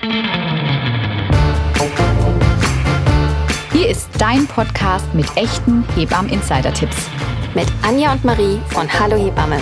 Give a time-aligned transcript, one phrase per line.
[0.00, 0.12] Hier
[3.88, 7.08] ist dein Podcast mit echten Hebammen-Insider-Tipps.
[7.54, 9.60] Mit Anja und Marie von Hallo Hebamme.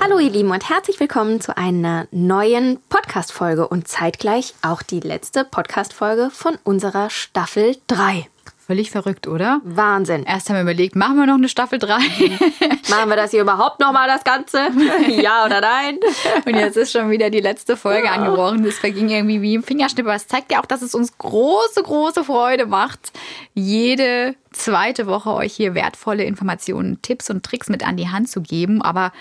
[0.00, 5.44] Hallo ihr Lieben und herzlich willkommen zu einer neuen Podcast-Folge und zeitgleich auch die letzte
[5.44, 8.26] Podcast-Folge von unserer Staffel 3.
[8.68, 9.62] Völlig verrückt, oder?
[9.64, 10.24] Wahnsinn.
[10.24, 11.94] Erst haben wir überlegt, machen wir noch eine Staffel 3?
[12.90, 14.58] Machen wir das hier überhaupt nochmal, das Ganze?
[15.22, 15.98] ja oder nein?
[16.44, 18.12] Und jetzt ist schon wieder die letzte Folge ja.
[18.12, 18.64] angebrochen.
[18.64, 20.04] Das verging irgendwie wie im Fingerschnipp.
[20.04, 23.12] Aber es zeigt ja auch, dass es uns große, große Freude macht,
[23.54, 28.42] jede zweite Woche euch hier wertvolle Informationen, Tipps und Tricks mit an die Hand zu
[28.42, 28.82] geben.
[28.82, 29.12] Aber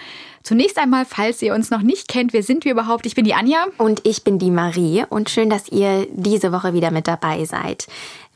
[0.44, 3.06] zunächst einmal, falls ihr uns noch nicht kennt, wer sind wir überhaupt?
[3.06, 3.66] Ich bin die Anja.
[3.78, 5.06] Und ich bin die Marie.
[5.10, 7.88] Und schön, dass ihr diese Woche wieder mit dabei seid.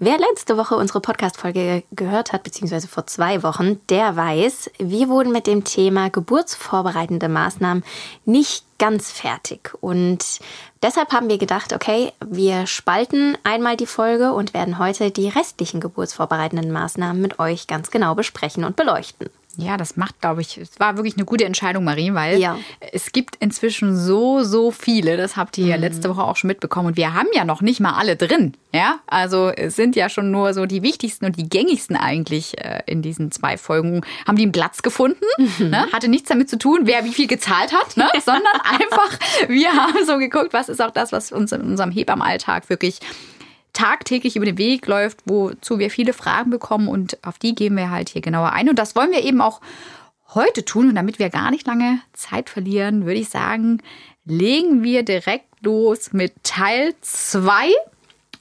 [0.04, 5.32] Wer letzte Woche unsere Podcast-Folge gehört hat, beziehungsweise vor zwei Wochen, der weiß, wir wurden
[5.32, 7.84] mit dem Thema geburtsvorbereitende Maßnahmen
[8.26, 9.76] nicht ganz fertig.
[9.80, 10.40] Und
[10.82, 15.80] deshalb haben wir gedacht, okay, wir spalten einmal die Folge und werden heute die restlichen
[15.80, 19.30] geburtsvorbereitenden Maßnahmen mit euch ganz genau besprechen und beleuchten.
[19.58, 22.58] Ja, das macht, glaube ich, es war wirklich eine gute Entscheidung, Marie, weil ja.
[22.94, 25.18] es gibt inzwischen so, so viele.
[25.18, 25.84] Das habt ihr ja mhm.
[25.84, 26.88] letzte Woche auch schon mitbekommen.
[26.88, 28.54] Und wir haben ja noch nicht mal alle drin.
[28.74, 32.84] Ja, also es sind ja schon nur so die wichtigsten und die gängigsten eigentlich äh,
[32.86, 34.02] in diesen zwei Folgen.
[34.26, 35.26] Haben die einen Platz gefunden?
[35.38, 35.70] Mhm.
[35.70, 35.88] Ne?
[35.92, 38.10] Hatte nichts damit zu tun, wer wie viel gezahlt hat, ne?
[38.26, 42.70] sondern einfach, wir haben so geguckt, was ist auch das, was uns in unserem Hebammenalltag
[42.70, 43.00] wirklich
[43.74, 47.90] tagtäglich über den Weg läuft, wozu wir viele Fragen bekommen und auf die gehen wir
[47.90, 48.70] halt hier genauer ein.
[48.70, 49.62] Und das wollen wir eben auch
[50.34, 50.90] heute tun.
[50.90, 53.82] Und damit wir gar nicht lange Zeit verlieren, würde ich sagen,
[54.26, 57.72] legen wir direkt los mit Teil 2.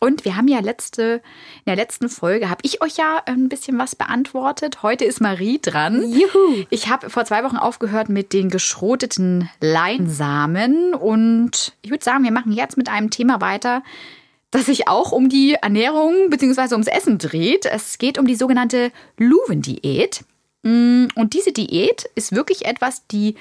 [0.02, 1.20] Und wir haben ja letzte,
[1.58, 4.82] in der letzten Folge habe ich euch ja ein bisschen was beantwortet.
[4.82, 6.10] Heute ist Marie dran.
[6.10, 6.64] Juhu.
[6.70, 10.94] Ich habe vor zwei Wochen aufgehört mit den geschroteten Leinsamen.
[10.94, 13.82] Und ich würde sagen, wir machen jetzt mit einem Thema weiter,
[14.50, 16.72] das sich auch um die Ernährung bzw.
[16.72, 17.66] ums Essen dreht.
[17.66, 20.24] Es geht um die sogenannte Luven-Diät.
[20.62, 23.36] Mm, und diese Diät ist wirklich etwas, die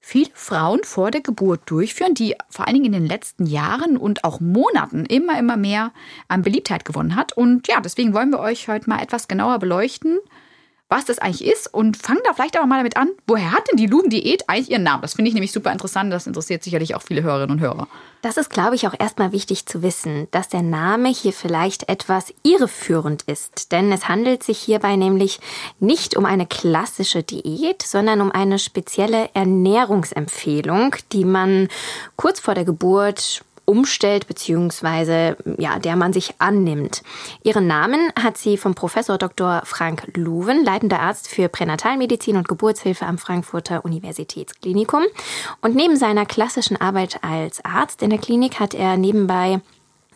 [0.00, 4.22] viele Frauen vor der Geburt durchführen, die vor allen Dingen in den letzten Jahren und
[4.22, 5.92] auch Monaten immer, immer mehr
[6.28, 7.32] an Beliebtheit gewonnen hat.
[7.32, 10.18] Und ja, deswegen wollen wir euch heute mal etwas genauer beleuchten,
[10.88, 13.76] was das eigentlich ist und fangen da vielleicht aber mal damit an, woher hat denn
[13.76, 15.02] die Luben-Diät eigentlich ihren Namen?
[15.02, 16.12] Das finde ich nämlich super interessant.
[16.12, 17.88] Das interessiert sicherlich auch viele Hörerinnen und Hörer.
[18.22, 22.32] Das ist, glaube ich, auch erstmal wichtig zu wissen, dass der Name hier vielleicht etwas
[22.42, 23.72] irreführend ist.
[23.72, 25.40] Denn es handelt sich hierbei nämlich
[25.80, 31.68] nicht um eine klassische Diät, sondern um eine spezielle Ernährungsempfehlung, die man
[32.16, 37.02] kurz vor der Geburt umstellt beziehungsweise ja, der man sich annimmt.
[37.42, 39.62] Ihren Namen hat sie vom Professor Dr.
[39.64, 45.02] Frank Luwen, leitender Arzt für Pränatalmedizin und Geburtshilfe am Frankfurter Universitätsklinikum.
[45.62, 49.60] Und neben seiner klassischen Arbeit als Arzt in der Klinik hat er nebenbei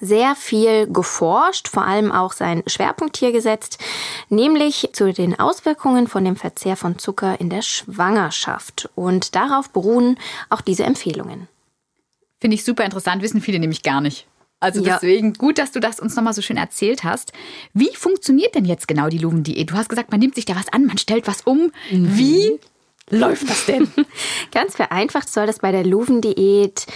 [0.01, 3.79] sehr viel geforscht, vor allem auch seinen Schwerpunkt hier gesetzt,
[4.29, 8.89] nämlich zu den Auswirkungen von dem Verzehr von Zucker in der Schwangerschaft.
[8.95, 10.19] Und darauf beruhen
[10.51, 11.49] auch diese Empfehlungen.
[12.41, 14.27] Finde ich super interessant, wissen viele nämlich gar nicht.
[14.61, 15.35] Also deswegen ja.
[15.39, 17.33] gut, dass du das uns nochmal so schön erzählt hast.
[17.75, 19.71] Wie funktioniert denn jetzt genau die Luven-Diät?
[19.71, 21.71] Du hast gesagt, man nimmt sich da was an, man stellt was um.
[21.91, 22.19] Mhm.
[22.19, 22.59] Wie
[23.09, 23.89] läuft das denn?
[24.53, 26.87] Ganz vereinfacht soll das bei der Luven-Diät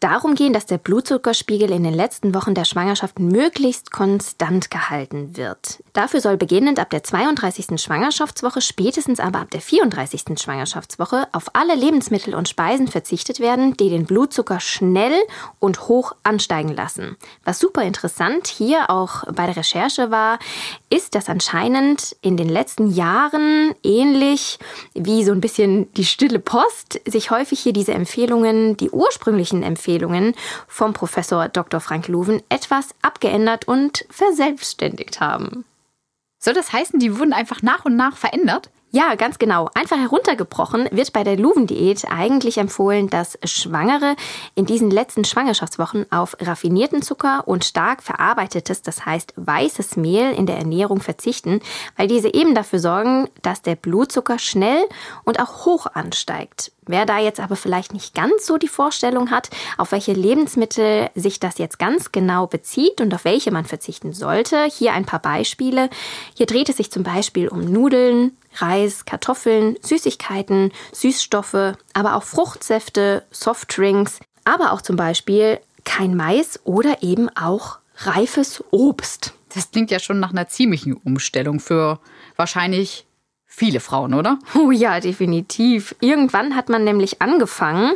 [0.00, 5.82] darum gehen, dass der Blutzuckerspiegel in den letzten Wochen der Schwangerschaft möglichst konstant gehalten wird.
[5.92, 7.80] Dafür soll beginnend ab der 32.
[7.80, 10.38] Schwangerschaftswoche, spätestens aber ab der 34.
[10.40, 15.12] Schwangerschaftswoche auf alle Lebensmittel und Speisen verzichtet werden, die den Blutzucker schnell
[15.58, 17.16] und hoch ansteigen lassen.
[17.44, 20.38] Was super interessant hier auch bei der Recherche war,
[20.88, 24.58] ist, dass anscheinend in den letzten Jahren ähnlich
[24.94, 29.89] wie so ein bisschen die stille Post sich häufig hier diese Empfehlungen, die ursprünglichen Empfehlungen,
[29.90, 30.34] Empfehlungen
[30.68, 31.80] vom Professor Dr.
[31.80, 35.64] Frank Luven etwas abgeändert und verselbstständigt haben.
[36.38, 38.70] Soll das heißen, die wurden einfach nach und nach verändert?
[38.92, 39.68] Ja, ganz genau.
[39.74, 44.16] Einfach heruntergebrochen wird bei der Luven-Diät eigentlich empfohlen, dass Schwangere
[44.56, 50.46] in diesen letzten Schwangerschaftswochen auf raffinierten Zucker und stark verarbeitetes, das heißt weißes Mehl in
[50.46, 51.60] der Ernährung verzichten,
[51.96, 54.84] weil diese eben dafür sorgen, dass der Blutzucker schnell
[55.24, 56.72] und auch hoch ansteigt.
[56.90, 59.48] Wer da jetzt aber vielleicht nicht ganz so die Vorstellung hat,
[59.78, 64.64] auf welche Lebensmittel sich das jetzt ganz genau bezieht und auf welche man verzichten sollte,
[64.64, 65.88] hier ein paar Beispiele.
[66.34, 73.22] Hier dreht es sich zum Beispiel um Nudeln, Reis, Kartoffeln, Süßigkeiten, Süßstoffe, aber auch Fruchtsäfte,
[73.30, 79.34] Softdrinks, aber auch zum Beispiel kein Mais oder eben auch reifes Obst.
[79.54, 82.00] Das klingt ja schon nach einer ziemlichen Umstellung für
[82.36, 83.06] wahrscheinlich
[83.50, 84.38] viele Frauen, oder?
[84.54, 85.94] Oh ja, definitiv.
[86.00, 87.92] Irgendwann hat man nämlich angefangen,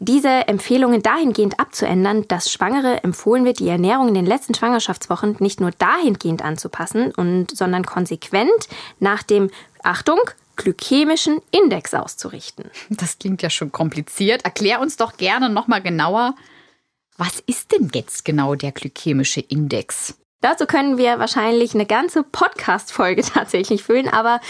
[0.00, 5.60] diese Empfehlungen dahingehend abzuändern, dass Schwangere empfohlen wird, die Ernährung in den letzten Schwangerschaftswochen nicht
[5.60, 8.50] nur dahingehend anzupassen, und, sondern konsequent
[8.98, 9.50] nach dem,
[9.84, 10.18] Achtung,
[10.56, 12.70] glykämischen Index auszurichten.
[12.90, 14.44] Das klingt ja schon kompliziert.
[14.44, 16.34] Erklär uns doch gerne nochmal genauer,
[17.16, 20.14] was ist denn jetzt genau der glykämische Index?
[20.42, 24.40] Dazu können wir wahrscheinlich eine ganze Podcast-Folge tatsächlich füllen, aber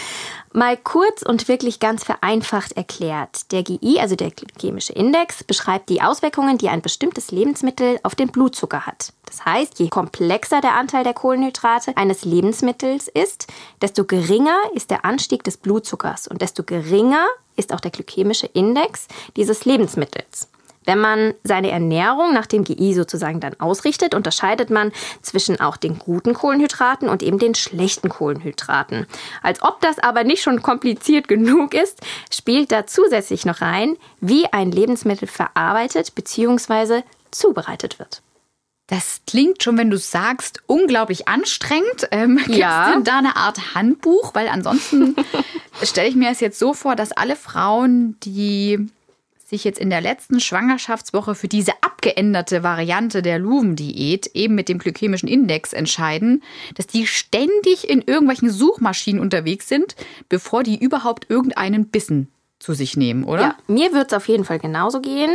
[0.51, 3.51] mal kurz und wirklich ganz vereinfacht erklärt.
[3.51, 8.29] Der GI, also der glykämische Index, beschreibt die Auswirkungen, die ein bestimmtes Lebensmittel auf den
[8.29, 9.13] Blutzucker hat.
[9.27, 13.45] Das heißt, je komplexer der Anteil der Kohlenhydrate eines Lebensmittels ist,
[13.81, 17.25] desto geringer ist der Anstieg des Blutzuckers und desto geringer
[17.55, 19.07] ist auch der glykämische Index
[19.37, 20.49] dieses Lebensmittels.
[20.85, 24.91] Wenn man seine Ernährung nach dem GI sozusagen dann ausrichtet, unterscheidet man
[25.21, 29.07] zwischen auch den guten Kohlenhydraten und eben den schlechten Kohlenhydraten.
[29.41, 32.01] Als ob das aber nicht schon kompliziert genug ist,
[32.31, 37.03] spielt da zusätzlich noch rein, wie ein Lebensmittel verarbeitet bzw.
[37.31, 38.21] zubereitet wird.
[38.87, 42.07] Das klingt schon, wenn du sagst, unglaublich anstrengend.
[42.11, 44.35] Ähm, Gibt es denn da eine Art Handbuch?
[44.35, 45.15] Weil ansonsten
[45.83, 48.87] stelle ich mir es jetzt so vor, dass alle Frauen, die
[49.53, 54.79] sich jetzt in der letzten Schwangerschaftswoche für diese abgeänderte Variante der Luven-Diät eben mit dem
[54.79, 56.43] glykämischen Index entscheiden,
[56.75, 59.95] dass die ständig in irgendwelchen Suchmaschinen unterwegs sind,
[60.27, 63.41] bevor die überhaupt irgendeinen Bissen zu sich nehmen, oder?
[63.41, 65.31] Ja, mir wird es auf jeden Fall genauso gehen.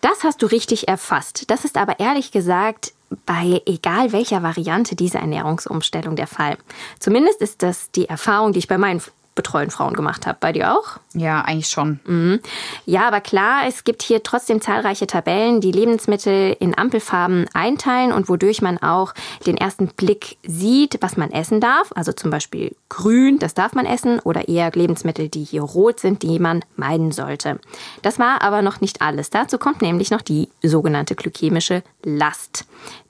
[0.00, 1.44] Das hast du richtig erfasst.
[1.50, 2.92] Das ist aber ehrlich gesagt
[3.24, 6.58] bei egal welcher Variante dieser Ernährungsumstellung der Fall.
[6.98, 9.00] Zumindest ist das die Erfahrung, die ich bei meinen
[9.36, 10.38] betreuen Frauen gemacht habe.
[10.40, 10.98] Bei dir auch?
[11.14, 12.00] Ja, eigentlich schon.
[12.06, 12.40] Mhm.
[12.84, 18.28] Ja, aber klar, es gibt hier trotzdem zahlreiche Tabellen, die Lebensmittel in Ampelfarben einteilen und
[18.28, 19.14] wodurch man auch
[19.46, 21.92] den ersten Blick sieht, was man essen darf.
[21.94, 26.22] Also zum Beispiel grün, das darf man essen, oder eher Lebensmittel, die hier rot sind,
[26.22, 27.60] die man meiden sollte.
[28.02, 29.30] Das war aber noch nicht alles.
[29.30, 32.64] Dazu kommt nämlich noch die sogenannte glykämische Last.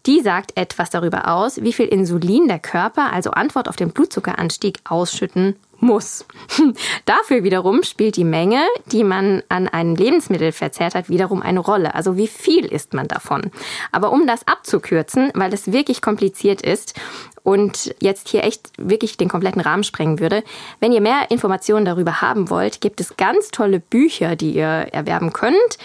[0.07, 4.79] Die sagt etwas darüber aus, wie viel Insulin der Körper, also Antwort auf den Blutzuckeranstieg,
[4.85, 6.25] ausschütten muss.
[7.05, 8.61] Dafür wiederum spielt die Menge,
[8.93, 11.95] die man an einem Lebensmittel verzehrt hat, wiederum eine Rolle.
[11.95, 13.51] Also wie viel isst man davon?
[13.93, 16.95] Aber um das abzukürzen, weil es wirklich kompliziert ist
[17.43, 20.43] und jetzt hier echt wirklich den kompletten Rahmen sprengen würde,
[20.81, 25.33] wenn ihr mehr Informationen darüber haben wollt, gibt es ganz tolle Bücher, die ihr erwerben
[25.33, 25.79] könnt.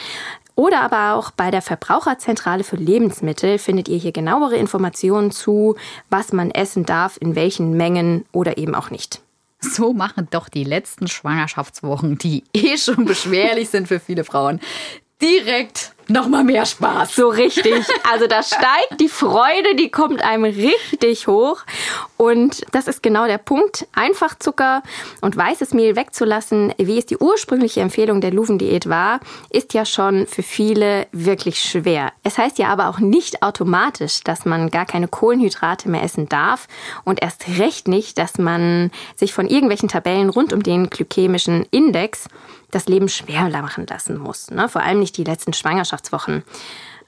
[0.55, 5.75] Oder aber auch bei der Verbraucherzentrale für Lebensmittel findet ihr hier genauere Informationen zu,
[6.09, 9.21] was man essen darf, in welchen Mengen oder eben auch nicht.
[9.63, 14.59] So machen doch die letzten Schwangerschaftswochen, die eh schon beschwerlich sind für viele Frauen,
[15.21, 17.15] direkt nochmal mehr Spaß.
[17.15, 17.85] So richtig.
[18.11, 21.61] Also da steigt die Freude, die kommt einem richtig hoch.
[22.17, 23.87] Und das ist genau der Punkt.
[23.93, 24.83] Einfach Zucker
[25.21, 29.19] und weißes Mehl wegzulassen, wie es die ursprüngliche Empfehlung der Luven-Diät war,
[29.49, 32.11] ist ja schon für viele wirklich schwer.
[32.23, 36.67] Es heißt ja aber auch nicht automatisch, dass man gar keine Kohlenhydrate mehr essen darf
[37.03, 42.27] und erst recht nicht, dass man sich von irgendwelchen Tabellen rund um den glykämischen Index
[42.71, 44.49] das Leben schwer machen lassen muss.
[44.49, 44.69] Ne?
[44.69, 46.43] Vor allem nicht die letzten Schwangerschaftswochen.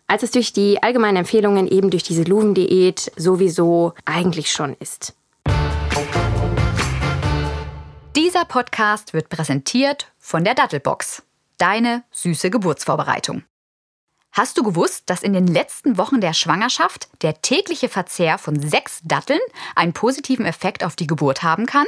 [0.07, 5.15] Als es durch die allgemeinen Empfehlungen eben durch diese Luven-Diät sowieso eigentlich schon ist.
[8.15, 11.24] Dieser Podcast wird präsentiert von der Dattelbox.
[11.57, 13.44] Deine süße Geburtsvorbereitung.
[14.31, 19.02] Hast du gewusst, dass in den letzten Wochen der Schwangerschaft der tägliche Verzehr von sechs
[19.04, 19.40] Datteln
[19.76, 21.85] einen positiven Effekt auf die Geburt haben kann?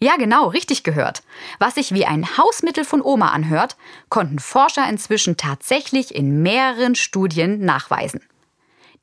[0.00, 1.22] Ja, genau, richtig gehört.
[1.58, 3.76] Was sich wie ein Hausmittel von Oma anhört,
[4.08, 8.20] konnten Forscher inzwischen tatsächlich in mehreren Studien nachweisen.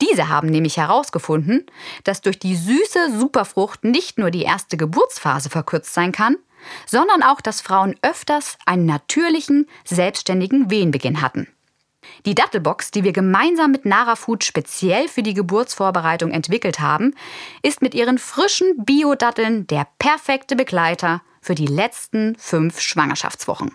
[0.02, 1.66] Diese haben nämlich herausgefunden,
[2.04, 6.38] dass durch die süße Superfrucht nicht nur die erste Geburtsphase verkürzt sein kann,
[6.86, 11.48] sondern auch, dass Frauen öfters einen natürlichen, selbstständigen Wehenbeginn hatten.
[12.26, 17.14] Die Dattelbox, die wir gemeinsam mit Nara Food speziell für die Geburtsvorbereitung entwickelt haben,
[17.62, 23.72] ist mit ihren frischen Bio-Datteln der perfekte Begleiter für die letzten fünf Schwangerschaftswochen.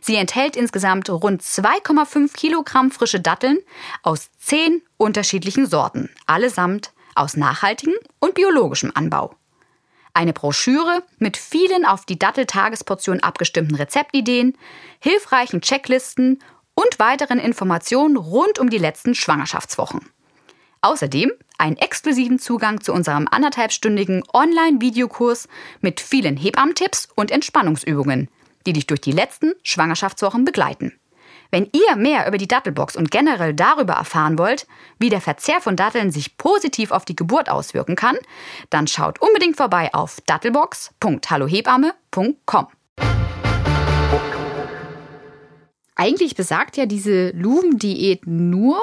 [0.00, 3.58] Sie enthält insgesamt rund 2,5 Kilogramm frische Datteln
[4.02, 9.34] aus zehn unterschiedlichen Sorten, allesamt aus nachhaltigem und biologischem Anbau.
[10.14, 14.56] Eine Broschüre mit vielen auf die Dattel-Tagesportion abgestimmten Rezeptideen,
[15.00, 16.40] hilfreichen Checklisten
[16.74, 20.10] und weiteren Informationen rund um die letzten Schwangerschaftswochen.
[20.82, 25.48] Außerdem einen exklusiven Zugang zu unserem anderthalbstündigen Online-Videokurs
[25.80, 28.28] mit vielen Hebammentipps und Entspannungsübungen,
[28.66, 30.98] die dich durch die letzten Schwangerschaftswochen begleiten.
[31.50, 34.66] Wenn ihr mehr über die Dattelbox und generell darüber erfahren wollt,
[34.98, 38.18] wie der Verzehr von Datteln sich positiv auf die Geburt auswirken kann,
[38.70, 42.66] dann schaut unbedingt vorbei auf dattelbox.hallohebamme.com.
[45.96, 48.78] Eigentlich besagt ja diese Luven-Diät nur,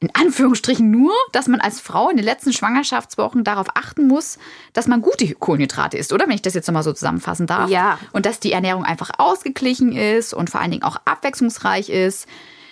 [0.00, 4.38] in Anführungsstrichen nur, dass man als Frau in den letzten Schwangerschaftswochen darauf achten muss,
[4.72, 6.26] dass man gute Kohlenhydrate isst, oder?
[6.26, 7.68] Wenn ich das jetzt nochmal so zusammenfassen darf.
[7.68, 7.98] Ja.
[8.12, 12.28] Und dass die Ernährung einfach ausgeglichen ist und vor allen Dingen auch abwechslungsreich ist.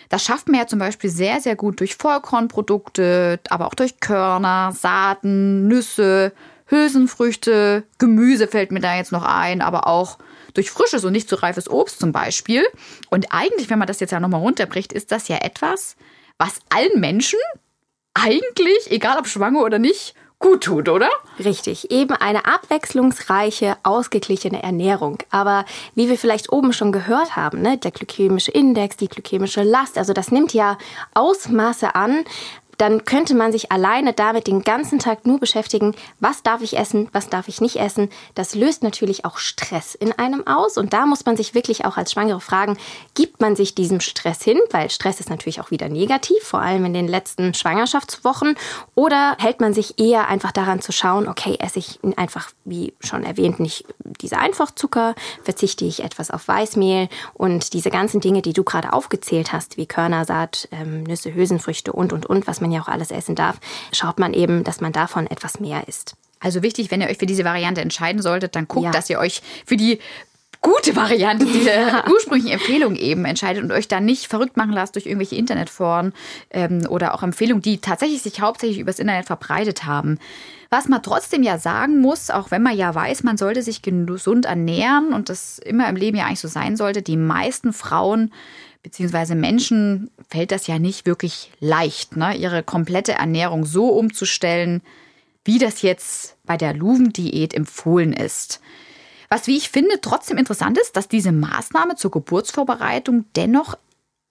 [0.08, 4.70] Das schafft man ja zum Beispiel sehr, sehr gut durch Vollkornprodukte, aber auch durch Körner,
[4.72, 6.32] Saaten, Nüsse,
[6.66, 10.18] Hülsenfrüchte, Gemüse fällt mir da jetzt noch ein, aber auch
[10.56, 12.64] durch frisches und nicht zu reifes Obst zum Beispiel.
[13.10, 15.96] Und eigentlich, wenn man das jetzt ja nochmal runterbricht, ist das ja etwas,
[16.38, 17.38] was allen Menschen
[18.14, 21.08] eigentlich, egal ob schwanger oder nicht, gut tut, oder?
[21.42, 25.18] Richtig, eben eine abwechslungsreiche, ausgeglichene Ernährung.
[25.30, 29.96] Aber wie wir vielleicht oben schon gehört haben, ne, der glykämische Index, die glykämische Last,
[29.96, 30.76] also das nimmt ja
[31.14, 32.24] Ausmaße an,
[32.78, 37.08] dann könnte man sich alleine damit den ganzen Tag nur beschäftigen, was darf ich essen,
[37.12, 38.10] was darf ich nicht essen.
[38.34, 41.96] Das löst natürlich auch Stress in einem aus und da muss man sich wirklich auch
[41.96, 42.76] als Schwangere fragen,
[43.14, 46.84] gibt man sich diesem Stress hin, weil Stress ist natürlich auch wieder negativ, vor allem
[46.84, 48.56] in den letzten Schwangerschaftswochen,
[48.94, 53.24] oder hält man sich eher einfach daran zu schauen, okay, esse ich einfach, wie schon
[53.24, 53.84] erwähnt, nicht
[54.20, 59.52] diese Einfachzucker, verzichte ich etwas auf Weißmehl und diese ganzen Dinge, die du gerade aufgezählt
[59.52, 63.10] hast, wie Körnersaat, ähm, Nüsse, Hülsenfrüchte und, und, und, was man man ja auch alles
[63.10, 63.58] essen darf,
[63.92, 66.14] schaut man eben, dass man davon etwas mehr isst.
[66.40, 68.90] Also wichtig, wenn ihr euch für diese Variante entscheiden solltet, dann guckt, ja.
[68.90, 69.98] dass ihr euch für die
[70.60, 72.04] gute Variante, diese ja.
[72.10, 76.12] ursprüngliche Empfehlung eben entscheidet und euch da nicht verrückt machen lasst durch irgendwelche Internetforen
[76.50, 80.18] ähm, oder auch Empfehlungen, die tatsächlich sich hauptsächlich übers Internet verbreitet haben.
[80.68, 84.46] Was man trotzdem ja sagen muss, auch wenn man ja weiß, man sollte sich gesund
[84.46, 88.32] ernähren und das immer im Leben ja eigentlich so sein sollte, die meisten Frauen
[88.86, 92.36] beziehungsweise Menschen fällt das ja nicht wirklich leicht, ne?
[92.36, 94.80] ihre komplette Ernährung so umzustellen,
[95.44, 98.60] wie das jetzt bei der Luven-Diät empfohlen ist.
[99.28, 103.76] Was, wie ich finde, trotzdem interessant ist, dass diese Maßnahme zur Geburtsvorbereitung dennoch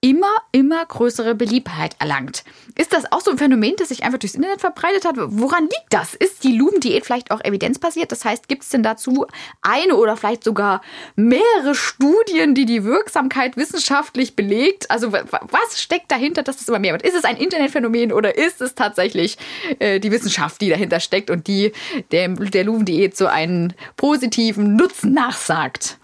[0.06, 2.44] immer, immer größere Beliebtheit erlangt.
[2.78, 5.16] Ist das auch so ein Phänomen, das sich einfach durchs Internet verbreitet hat?
[5.18, 6.14] Woran liegt das?
[6.14, 8.12] Ist die Lumen-Diät vielleicht auch evidenzbasiert?
[8.12, 9.26] Das heißt, gibt es denn dazu
[9.64, 10.82] eine oder vielleicht sogar
[11.16, 14.92] mehrere Studien, die die Wirksamkeit wissenschaftlich belegt?
[14.92, 17.02] Also was steckt dahinter, dass das immer mehr wird?
[17.02, 19.40] Ist es ein Internetphänomen oder ist es tatsächlich
[19.80, 21.72] äh, die Wissenschaft, die dahinter steckt und die
[22.12, 25.98] der, der Lumen-Diät so einen positiven Nutzen nachsagt?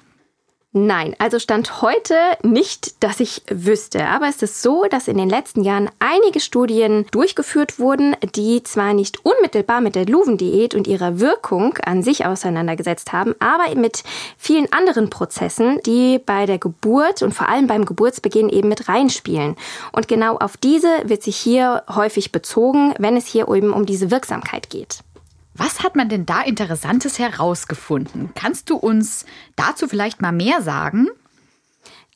[0.73, 4.05] Nein, also stand heute nicht, dass ich wüsste.
[4.07, 8.93] Aber es ist so, dass in den letzten Jahren einige Studien durchgeführt wurden, die zwar
[8.93, 14.05] nicht unmittelbar mit der Luven-Diät und ihrer Wirkung an sich auseinandergesetzt haben, aber mit
[14.37, 19.57] vielen anderen Prozessen, die bei der Geburt und vor allem beim Geburtsbeginn eben mit reinspielen.
[19.91, 24.09] Und genau auf diese wird sich hier häufig bezogen, wenn es hier eben um diese
[24.09, 24.99] Wirksamkeit geht.
[25.53, 28.29] Was hat man denn da Interessantes herausgefunden?
[28.35, 31.07] Kannst du uns dazu vielleicht mal mehr sagen?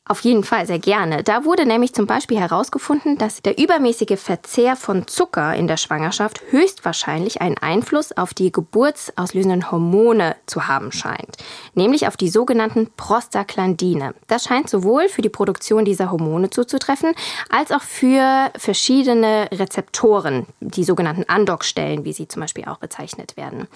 [0.08, 1.24] Auf jeden Fall, sehr gerne.
[1.24, 6.42] Da wurde nämlich zum Beispiel herausgefunden, dass der übermäßige Verzehr von Zucker in der Schwangerschaft
[6.50, 11.36] höchstwahrscheinlich einen Einfluss auf die geburtsauslösenden Hormone zu haben scheint,
[11.74, 14.14] nämlich auf die sogenannten Prostaglandine.
[14.28, 17.12] Das scheint sowohl für die Produktion dieser Hormone zuzutreffen,
[17.50, 23.66] als auch für verschiedene Rezeptoren, die sogenannten Andockstellen, wie sie zum Beispiel auch bezeichnet werden.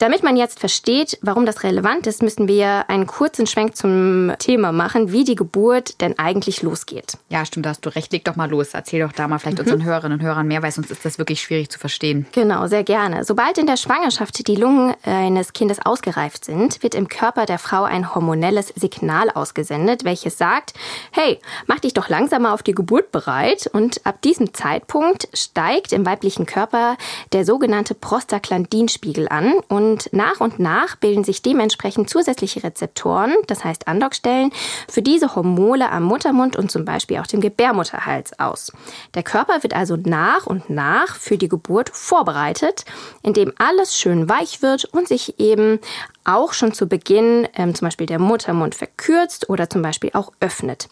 [0.00, 4.72] Damit man jetzt versteht, warum das relevant ist, müssen wir einen kurzen Schwenk zum Thema
[4.72, 7.18] machen, wie die Geburt denn eigentlich losgeht.
[7.28, 8.10] Ja, stimmt, da hast du recht.
[8.10, 8.70] Leg doch mal los.
[8.72, 9.64] Erzähl doch da mal vielleicht mhm.
[9.64, 12.24] unseren Hörerinnen und Hörern mehr, weil sonst ist das wirklich schwierig zu verstehen.
[12.32, 13.24] Genau, sehr gerne.
[13.24, 17.82] Sobald in der Schwangerschaft die Lungen eines Kindes ausgereift sind, wird im Körper der Frau
[17.82, 20.72] ein hormonelles Signal ausgesendet, welches sagt,
[21.10, 23.68] hey, mach dich doch langsamer auf die Geburt bereit.
[23.70, 26.96] Und ab diesem Zeitpunkt steigt im weiblichen Körper
[27.34, 33.64] der sogenannte Prostaglandinspiegel an und und nach und nach bilden sich dementsprechend zusätzliche Rezeptoren, das
[33.64, 34.52] heißt Andockstellen,
[34.88, 38.72] für diese Hormone am Muttermund und zum Beispiel auch dem Gebärmutterhals aus.
[39.14, 42.84] Der Körper wird also nach und nach für die Geburt vorbereitet,
[43.22, 45.80] indem alles schön weich wird und sich eben
[46.24, 50.88] auch schon zu Beginn ähm, zum Beispiel der Muttermund verkürzt oder zum Beispiel auch öffnet.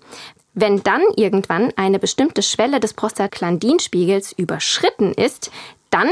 [0.55, 5.53] Wenn dann irgendwann eine bestimmte Schwelle des Prostaglandinspiegels überschritten ist,
[5.91, 6.09] dann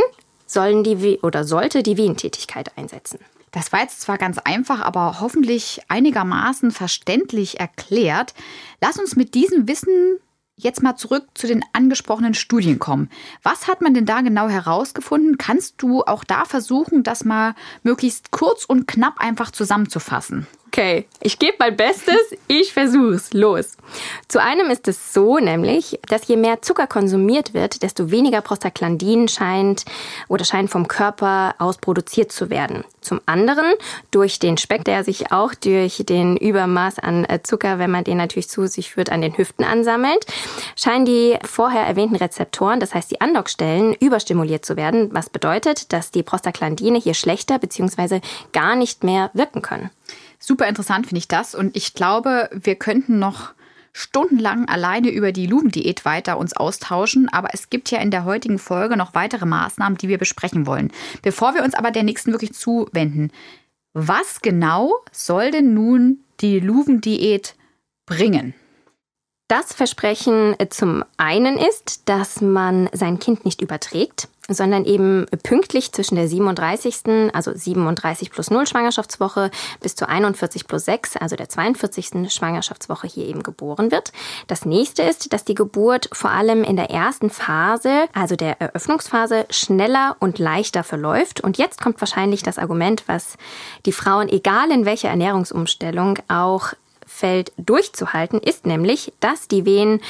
[0.47, 3.19] sollen die oder sollte die Wehentätigkeit einsetzen.
[3.53, 8.35] Das war jetzt zwar ganz einfach, aber hoffentlich einigermaßen verständlich erklärt.
[8.83, 10.19] Lass uns mit diesem Wissen
[10.57, 13.11] jetzt mal zurück zu den angesprochenen Studien kommen.
[13.43, 15.39] Was hat man denn da genau herausgefunden?
[15.39, 20.47] Kannst du auch da versuchen, das mal möglichst kurz und knapp einfach zusammenzufassen?
[20.69, 23.33] Okay, ich gebe mein Bestes, ich versuch's.
[23.33, 23.77] Los.
[24.29, 29.29] Zu einem ist es so nämlich, dass je mehr Zucker konsumiert wird, desto weniger Prostaglandin
[29.29, 29.85] scheint
[30.29, 32.85] oder scheint vom Körper aus produziert zu werden.
[33.01, 33.73] Zum anderen
[34.11, 38.17] durch den Speck, der sich auch durch den Übermaß an äh, Zucker, wenn man den
[38.17, 40.27] natürlich zu sich führt, an den Hüften ansammelt,
[40.75, 46.11] scheinen die vorher erwähnten Rezeptoren, das heißt die Andockstellen, überstimuliert zu werden, was bedeutet, dass
[46.11, 48.21] die Prostaglandine hier schlechter bzw.
[48.53, 49.91] gar nicht mehr wirken können.
[50.39, 53.55] Super interessant finde ich das und ich glaube, wir könnten noch
[53.93, 58.59] stundenlang alleine über die Lumendiät weiter uns austauschen, aber es gibt ja in der heutigen
[58.59, 60.93] Folge noch weitere Maßnahmen, die wir besprechen wollen.
[61.23, 63.31] Bevor wir uns aber der nächsten wirklich zuwenden,
[63.95, 67.55] was genau soll denn nun die Lumendiät
[68.05, 68.55] bringen?
[69.49, 76.17] Das Versprechen zum einen ist, dass man sein Kind nicht überträgt, sondern eben pünktlich zwischen
[76.17, 79.51] der 37., also 37 plus 0 Schwangerschaftswoche
[79.81, 82.33] bis zur 41 plus 6, also der 42.
[82.33, 84.13] Schwangerschaftswoche hier eben geboren wird.
[84.47, 89.47] Das nächste ist, dass die Geburt vor allem in der ersten Phase, also der Eröffnungsphase,
[89.51, 91.41] schneller und leichter verläuft.
[91.41, 93.37] Und jetzt kommt wahrscheinlich das Argument, was
[93.85, 96.73] die Frauen, egal in welcher Ernährungsumstellung, auch
[97.17, 100.01] Feld durchzuhalten, ist nämlich, dass die Wehen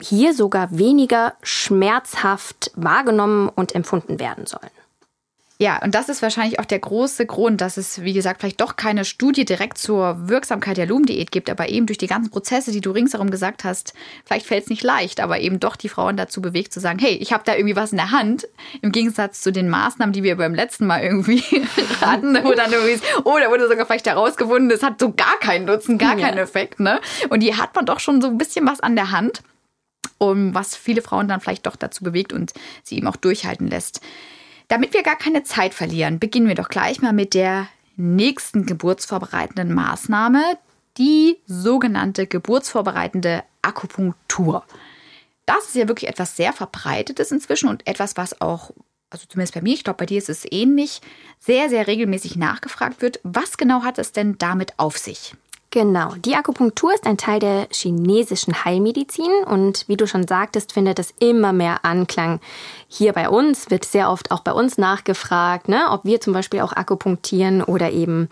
[0.00, 4.70] hier sogar weniger schmerzhaft wahrgenommen und empfunden werden sollen.
[5.58, 8.74] Ja, und das ist wahrscheinlich auch der große Grund, dass es, wie gesagt, vielleicht doch
[8.74, 12.80] keine Studie direkt zur Wirksamkeit der Lumendiät gibt, aber eben durch die ganzen Prozesse, die
[12.80, 13.94] du ringsherum gesagt hast,
[14.24, 17.14] vielleicht fällt es nicht leicht, aber eben doch die Frauen dazu bewegt zu sagen, hey,
[17.14, 18.48] ich habe da irgendwie was in der Hand,
[18.80, 21.42] im Gegensatz zu den Maßnahmen, die wir beim letzten Mal irgendwie
[22.00, 25.66] hatten, wo dann irgendwie, oh, da wurde sogar vielleicht herausgefunden, das hat so gar keinen
[25.66, 27.00] Nutzen, gar keinen Effekt, ne?
[27.28, 29.42] Und die hat man doch schon so ein bisschen was an der Hand,
[30.18, 34.00] um was viele Frauen dann vielleicht doch dazu bewegt und sie eben auch durchhalten lässt.
[34.72, 39.74] Damit wir gar keine Zeit verlieren, beginnen wir doch gleich mal mit der nächsten geburtsvorbereitenden
[39.74, 40.42] Maßnahme,
[40.96, 44.64] die sogenannte geburtsvorbereitende Akupunktur.
[45.44, 48.70] Das ist ja wirklich etwas sehr verbreitetes inzwischen und etwas, was auch,
[49.10, 51.02] also zumindest bei mir, ich glaube, bei dir ist es ähnlich,
[51.38, 53.20] sehr, sehr regelmäßig nachgefragt wird.
[53.24, 55.34] Was genau hat es denn damit auf sich?
[55.74, 60.98] Genau, die Akupunktur ist ein Teil der chinesischen Heilmedizin und wie du schon sagtest, findet
[60.98, 62.40] es immer mehr Anklang.
[62.88, 66.60] Hier bei uns wird sehr oft auch bei uns nachgefragt, ne, ob wir zum Beispiel
[66.60, 68.28] auch akupunktieren oder eben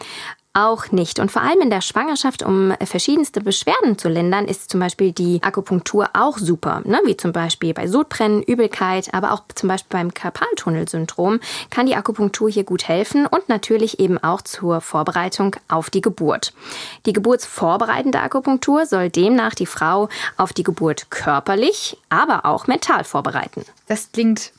[0.53, 1.21] auch nicht.
[1.21, 5.41] Und vor allem in der Schwangerschaft, um verschiedenste Beschwerden zu lindern, ist zum Beispiel die
[5.43, 6.83] Akupunktur auch super.
[6.85, 7.01] Ne?
[7.05, 12.51] Wie zum Beispiel bei Sodbrennen, Übelkeit, aber auch zum Beispiel beim Karpaltunnelsyndrom kann die Akupunktur
[12.51, 16.53] hier gut helfen und natürlich eben auch zur Vorbereitung auf die Geburt.
[17.07, 23.65] Die geburtsvorbereitende Akupunktur soll demnach die Frau auf die Geburt körperlich, aber auch mental vorbereiten.
[23.87, 24.53] Das klingt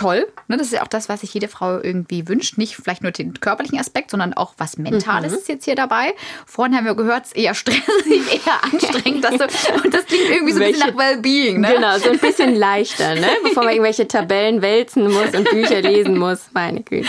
[0.00, 0.26] toll.
[0.48, 2.56] Ne, das ist ja auch das, was sich jede Frau irgendwie wünscht.
[2.56, 5.38] Nicht vielleicht nur den körperlichen Aspekt, sondern auch was Mentales mhm.
[5.38, 6.14] ist jetzt hier dabei.
[6.46, 7.84] Vorhin haben wir gehört, es ist eher stressig,
[8.46, 9.24] eher anstrengend.
[9.24, 9.44] Dass du,
[9.84, 11.60] und das klingt irgendwie so ein bisschen nach Wellbeing.
[11.60, 11.74] Ne?
[11.74, 13.28] Genau, so ein bisschen leichter, ne?
[13.42, 16.46] bevor man irgendwelche Tabellen wälzen muss und Bücher lesen muss.
[16.52, 17.08] Meine Güte.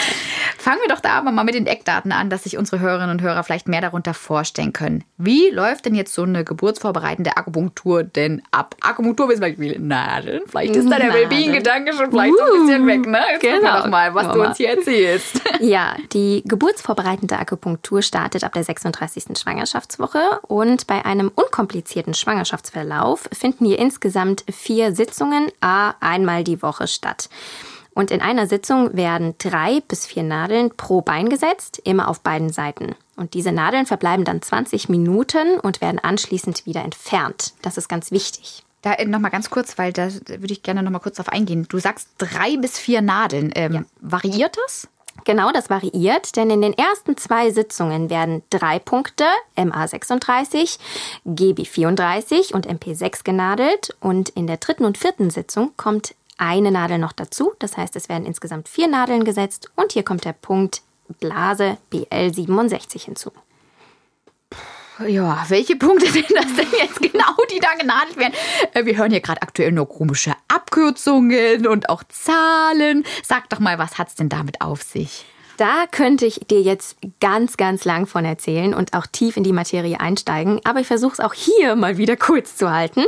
[0.58, 3.22] Fangen wir doch da aber mal mit den Eckdaten an, dass sich unsere Hörerinnen und
[3.22, 5.04] Hörer vielleicht mehr darunter vorstellen können.
[5.18, 8.76] Wie läuft denn jetzt so eine geburtsvorbereitende Akupunktur denn ab?
[8.82, 10.42] Akupunktur wissen wir viele Nadeln.
[10.48, 12.38] Vielleicht ist da der Wellbeing-Gedanke schon vielleicht uh.
[12.38, 13.20] so ein bisschen weg, ne?
[13.34, 13.80] Jetzt genau.
[13.80, 15.42] doch mal, was du uns hier erzählst.
[15.60, 19.38] Ja, die geburtsvorbereitende Akupunktur startet ab der 36.
[19.38, 26.88] Schwangerschaftswoche und bei einem unkomplizierten Schwangerschaftsverlauf finden hier insgesamt vier Sitzungen, a einmal die Woche
[26.88, 27.30] statt.
[27.94, 32.50] Und in einer Sitzung werden drei bis vier Nadeln pro Bein gesetzt, immer auf beiden
[32.50, 32.96] Seiten.
[33.18, 37.54] Und diese Nadeln verbleiben dann 20 Minuten und werden anschließend wieder entfernt.
[37.62, 38.64] Das ist ganz wichtig.
[38.82, 41.30] Da äh, noch mal ganz kurz, weil da würde ich gerne noch mal kurz auf
[41.30, 41.66] eingehen.
[41.70, 43.52] Du sagst drei bis vier Nadeln.
[43.56, 43.84] Ähm, ja.
[44.02, 44.88] Variiert das?
[45.24, 50.80] Genau, das variiert, denn in den ersten zwei Sitzungen werden drei Punkte MA36,
[51.28, 57.12] GB34 und MP6 genadelt und in der dritten und vierten Sitzung kommt eine Nadel noch
[57.12, 57.54] dazu.
[57.60, 60.82] Das heißt, es werden insgesamt vier Nadeln gesetzt und hier kommt der Punkt
[61.20, 63.32] Blase BL67 hinzu
[65.08, 68.34] ja, welche Punkte sind das denn jetzt genau, die da genadelt werden?
[68.74, 73.04] Äh, wir hören hier gerade aktuell nur komische Abkürzungen und auch Zahlen.
[73.24, 75.26] Sag doch mal, was hat es denn damit auf sich?
[75.62, 79.54] Da könnte ich dir jetzt ganz, ganz lang von erzählen und auch tief in die
[79.54, 83.04] Materie einsteigen, aber ich versuche es auch hier mal wieder kurz zu halten.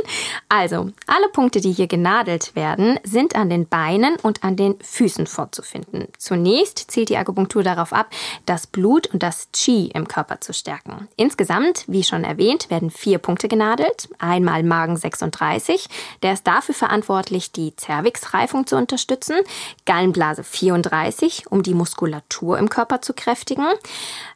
[0.48, 5.26] Also, alle Punkte, die hier genadelt werden, sind an den Beinen und an den Füßen
[5.26, 6.06] vorzufinden.
[6.16, 8.10] Zunächst zielt die Akupunktur darauf ab,
[8.46, 11.08] das Blut und das Qi im Körper zu stärken.
[11.16, 14.08] Insgesamt, wie schon erwähnt, werden vier Punkte genadelt.
[14.20, 15.88] Einmal Magen 36,
[16.22, 19.38] der ist dafür verantwortlich, die Zervixreifung zu unterstützen.
[19.86, 23.66] Gallenblase 34, um die Muskulatur Muskulatur im Körper zu kräftigen.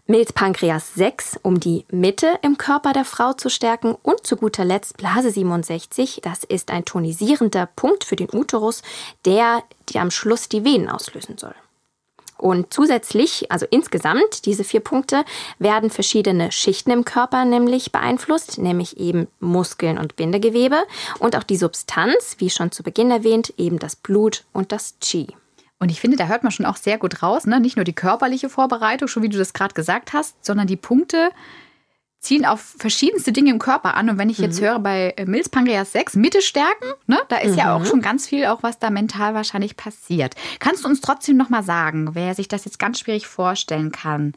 [0.07, 3.95] Milz Pankreas 6, um die Mitte im Körper der Frau zu stärken.
[4.03, 8.83] Und zu guter Letzt Blase 67, das ist ein tonisierender Punkt für den Uterus,
[9.25, 11.55] der, der am Schluss die Venen auslösen soll.
[12.39, 15.25] Und zusätzlich, also insgesamt, diese vier Punkte,
[15.59, 20.85] werden verschiedene Schichten im Körper nämlich beeinflusst, nämlich eben Muskeln und Bindegewebe
[21.19, 25.27] und auch die Substanz, wie schon zu Beginn erwähnt, eben das Blut und das Qi.
[25.79, 27.61] Und ich finde, da hört man schon auch sehr gut raus, ne?
[27.61, 31.31] nicht nur die körperliche Vorbereitung, schon wie du das gerade gesagt hast, sondern die Punkte,
[32.21, 34.11] zielen auf verschiedenste Dinge im Körper an.
[34.11, 34.65] Und wenn ich jetzt mhm.
[34.65, 37.59] höre bei äh, Milz Pankreas 6, Mitte stärken, ne, da ist mhm.
[37.59, 37.87] ja auch mhm.
[37.87, 40.35] schon ganz viel, auch was da mental wahrscheinlich passiert.
[40.59, 44.33] Kannst du uns trotzdem nochmal sagen, wer sich das jetzt ganz schwierig vorstellen kann?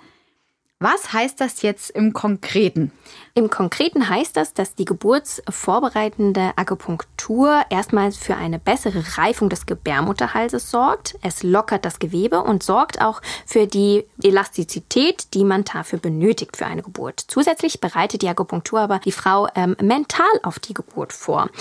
[0.81, 2.91] Was heißt das jetzt im Konkreten?
[3.35, 10.71] Im Konkreten heißt das, dass die geburtsvorbereitende Akupunktur erstmals für eine bessere Reifung des Gebärmutterhalses
[10.71, 11.19] sorgt.
[11.21, 16.65] Es lockert das Gewebe und sorgt auch für die Elastizität, die man dafür benötigt für
[16.65, 17.23] eine Geburt.
[17.27, 21.51] Zusätzlich bereitet die Akupunktur aber die Frau ähm, mental auf die Geburt vor.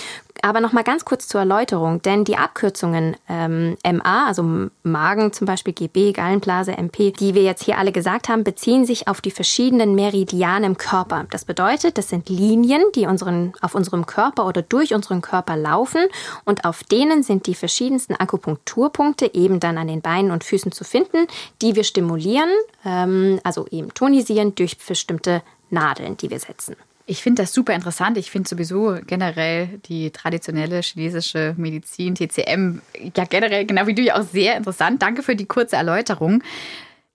[0.42, 5.46] Aber noch mal ganz kurz zur Erläuterung, denn die Abkürzungen ähm, MA, also Magen zum
[5.46, 9.31] Beispiel GB, Gallenblase, MP, die wir jetzt hier alle gesagt haben, beziehen sich auf die
[9.31, 11.26] verschiedenen Meridiane im Körper.
[11.31, 16.07] Das bedeutet, das sind Linien, die unseren, auf unserem Körper oder durch unseren Körper laufen
[16.44, 20.85] und auf denen sind die verschiedensten Akupunkturpunkte eben dann an den Beinen und Füßen zu
[20.85, 21.26] finden,
[21.62, 22.50] die wir stimulieren,
[22.85, 26.76] ähm, also eben tonisieren durch bestimmte Nadeln, die wir setzen.
[27.11, 28.16] Ich finde das super interessant.
[28.18, 32.81] Ich finde sowieso generell die traditionelle chinesische Medizin, TCM,
[33.16, 35.03] ja generell, genau wie du ja auch sehr interessant.
[35.03, 36.44] Danke für die kurze Erläuterung.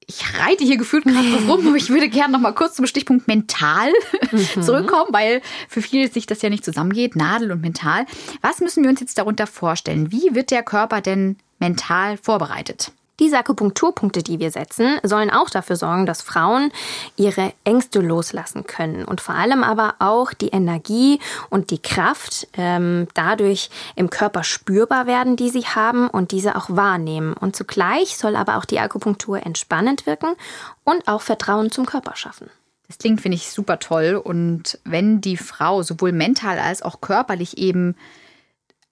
[0.05, 3.29] Ich reite hier gefühlt gerade rum, aber ich würde gerne noch mal kurz zum Stichpunkt
[3.29, 3.89] mental
[4.33, 4.61] mhm.
[4.61, 8.05] zurückkommen, weil für viele sich das ja nicht zusammengeht, Nadel und mental.
[8.41, 10.11] Was müssen wir uns jetzt darunter vorstellen?
[10.11, 12.91] Wie wird der Körper denn mental vorbereitet?
[13.19, 16.71] Diese Akupunkturpunkte, die wir setzen, sollen auch dafür sorgen, dass Frauen
[17.15, 23.07] ihre Ängste loslassen können und vor allem aber auch die Energie und die Kraft ähm,
[23.13, 27.33] dadurch im Körper spürbar werden, die sie haben und diese auch wahrnehmen.
[27.33, 30.35] Und zugleich soll aber auch die Akupunktur entspannend wirken
[30.83, 32.49] und auch Vertrauen zum Körper schaffen.
[32.87, 34.21] Das klingt, finde ich, super toll.
[34.21, 37.95] Und wenn die Frau sowohl mental als auch körperlich eben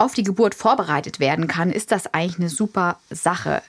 [0.04, 3.62] auf die Geburt vorbereitet werden kann, ist das eigentlich eine super Sache.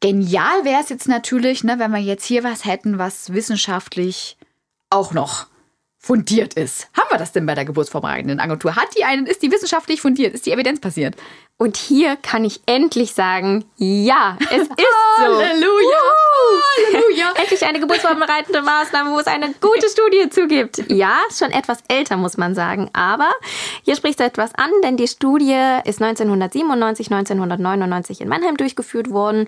[0.00, 4.36] Genial wäre es jetzt natürlich, ne, wenn wir jetzt hier was hätten, was wissenschaftlich
[4.90, 5.46] auch noch
[5.98, 6.88] fundiert ist.
[6.96, 8.74] Haben wir das denn bei der geburtsvorbereitenden Agentur?
[8.74, 10.34] Hat die einen, ist die wissenschaftlich fundiert?
[10.34, 11.14] Ist die Evidenz passiert?
[11.62, 15.22] Und hier kann ich endlich sagen, ja, es ist so.
[15.22, 15.96] Halleluja!
[16.92, 17.32] Halleluja!
[17.40, 20.82] endlich eine geburtsvorbereitende Maßnahme, wo es eine gute Studie zugibt.
[20.90, 22.90] Ja, schon etwas älter, muss man sagen.
[22.94, 23.30] Aber
[23.84, 25.52] hier spricht du etwas an, denn die Studie
[25.84, 29.46] ist 1997, 1999 in Mannheim durchgeführt worden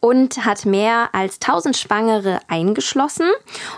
[0.00, 3.30] und hat mehr als 1000 Schwangere eingeschlossen.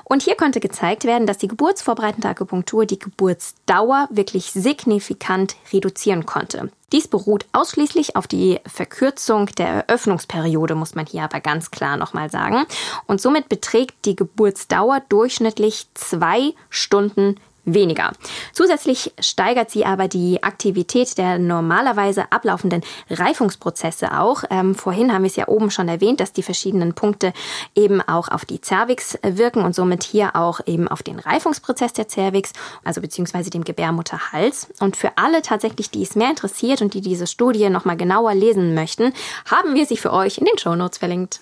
[0.03, 6.72] Und hier konnte gezeigt werden, dass die geburtsvorbereitende Akupunktur die Geburtsdauer wirklich signifikant reduzieren konnte.
[6.92, 12.31] Dies beruht ausschließlich auf die Verkürzung der Eröffnungsperiode, muss man hier aber ganz klar nochmal
[12.31, 12.64] sagen.
[13.07, 18.12] Und somit beträgt die Geburtsdauer durchschnittlich zwei Stunden weniger.
[18.52, 24.44] Zusätzlich steigert sie aber die Aktivität der normalerweise ablaufenden Reifungsprozesse auch.
[24.50, 27.33] Ähm, vorhin haben wir es ja oben schon erwähnt, dass die verschiedenen Punkte
[27.74, 32.09] eben auch auf die Cervix wirken und somit hier auch eben auf den Reifungsprozess der
[32.09, 32.52] Cervix,
[32.85, 34.68] also beziehungsweise dem Gebärmutterhals.
[34.81, 38.74] Und für alle tatsächlich, die es mehr interessiert und die diese Studie nochmal genauer lesen
[38.74, 39.12] möchten,
[39.50, 41.40] haben wir sie für euch in den Show Notes verlinkt.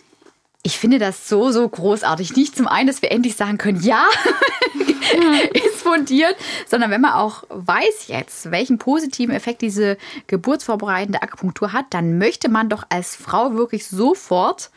[0.66, 2.36] Ich finde das so, so großartig.
[2.36, 4.06] Nicht zum einen, dass wir endlich sagen können, ja,
[5.52, 6.34] ist fundiert,
[6.66, 12.48] sondern wenn man auch weiß jetzt, welchen positiven Effekt diese geburtsvorbereitende Akupunktur hat, dann möchte
[12.48, 14.70] man doch als Frau wirklich sofort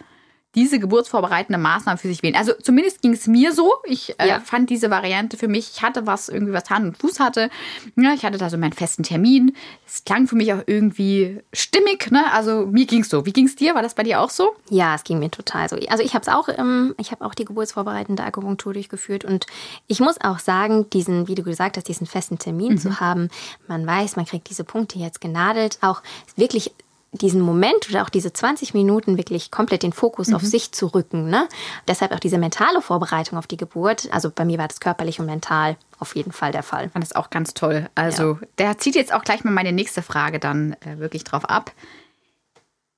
[0.58, 2.36] diese geburtsvorbereitende Maßnahme für sich wählen.
[2.36, 3.76] Also zumindest ging es mir so.
[3.84, 4.40] Ich äh, ja.
[4.40, 7.52] fand diese Variante für mich, ich hatte was, irgendwie was Hand und Fuß hatte.
[7.96, 9.56] Ja, ich hatte da so meinen festen Termin.
[9.86, 12.10] Es klang für mich auch irgendwie stimmig.
[12.10, 12.26] Ne?
[12.34, 13.28] Also mir ging es so.
[13.28, 13.76] Wie ging es dir?
[13.76, 14.50] War das bei dir auch so?
[14.72, 15.78] Ja, es ging mir total so.
[15.90, 19.46] Also ich habe es auch, ähm, ich habe auch die geburtsvorbereitende Akupunktur durchgeführt und
[19.86, 22.78] ich muss auch sagen, diesen, wie du gesagt hast, diesen festen Termin mhm.
[22.80, 23.30] zu haben,
[23.68, 26.02] man weiß, man kriegt diese Punkte jetzt genadelt, auch
[26.36, 26.72] wirklich
[27.12, 30.36] diesen Moment oder auch diese 20 Minuten wirklich komplett den Fokus mhm.
[30.36, 31.30] auf sich zu rücken.
[31.30, 31.48] Ne?
[31.88, 34.10] Deshalb auch diese mentale Vorbereitung auf die Geburt.
[34.12, 36.88] Also bei mir war das körperlich und mental auf jeden Fall der Fall.
[36.88, 37.90] Ich fand das auch ganz toll.
[37.96, 38.48] Also ja.
[38.58, 41.72] der zieht jetzt auch gleich mal meine nächste Frage dann äh, wirklich drauf ab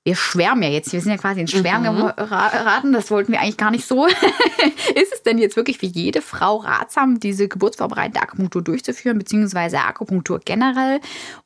[0.02, 2.12] wir schwärmen ja jetzt, wir sind ja quasi in Schwärmen mhm.
[2.16, 4.06] geraten, das wollten wir eigentlich gar nicht so.
[4.94, 10.40] ist es denn jetzt wirklich für jede Frau ratsam, diese geburtsvorbereitende Akupunktur durchzuführen, beziehungsweise Akupunktur
[10.42, 11.00] generell?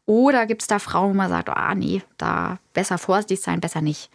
[0.06, 3.60] Oder gibt es da Frauen, wo man sagt, ah oh, nee, da besser vorsichtig sein,
[3.60, 4.08] besser nicht?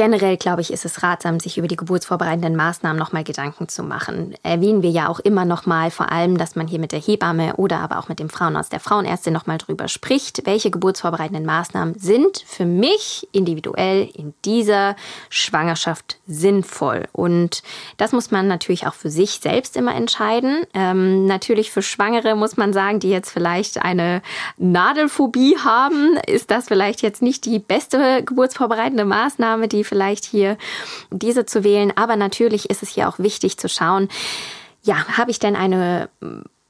[0.00, 4.34] Generell, glaube ich, ist es ratsam, sich über die geburtsvorbereitenden Maßnahmen nochmal Gedanken zu machen.
[4.42, 7.80] Erwähnen wir ja auch immer nochmal, vor allem, dass man hier mit der Hebamme oder
[7.80, 12.64] aber auch mit dem Frauenarzt der Frauenärztin nochmal drüber spricht, welche geburtsvorbereitenden Maßnahmen sind für
[12.64, 14.96] mich individuell in dieser
[15.28, 17.04] Schwangerschaft sinnvoll.
[17.12, 17.62] Und
[17.98, 20.62] das muss man natürlich auch für sich selbst immer entscheiden.
[20.72, 24.22] Ähm, natürlich für Schwangere muss man sagen, die jetzt vielleicht eine
[24.56, 30.56] Nadelphobie haben, ist das vielleicht jetzt nicht die beste geburtsvorbereitende Maßnahme, die vielleicht hier
[31.10, 31.92] diese zu wählen.
[31.94, 34.08] Aber natürlich ist es hier auch wichtig zu schauen,
[34.82, 36.08] ja, habe ich denn eine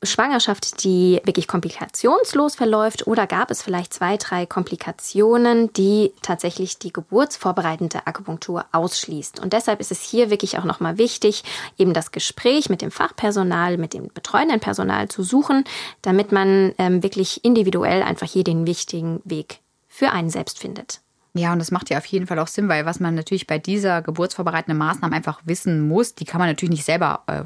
[0.03, 6.93] Schwangerschaft, die wirklich komplikationslos verläuft oder gab es vielleicht zwei, drei Komplikationen, die tatsächlich die
[6.93, 9.41] geburtsvorbereitende Akupunktur ausschließt.
[9.41, 11.45] Und deshalb ist es hier wirklich auch nochmal wichtig,
[11.77, 15.65] eben das Gespräch mit dem Fachpersonal, mit dem betreuenden Personal zu suchen,
[16.01, 21.03] damit man ähm, wirklich individuell einfach hier den wichtigen Weg für einen selbst findet.
[21.35, 23.59] Ja, und das macht ja auf jeden Fall auch Sinn, weil was man natürlich bei
[23.59, 27.45] dieser geburtsvorbereitenden Maßnahme einfach wissen muss, die kann man natürlich nicht selber äh,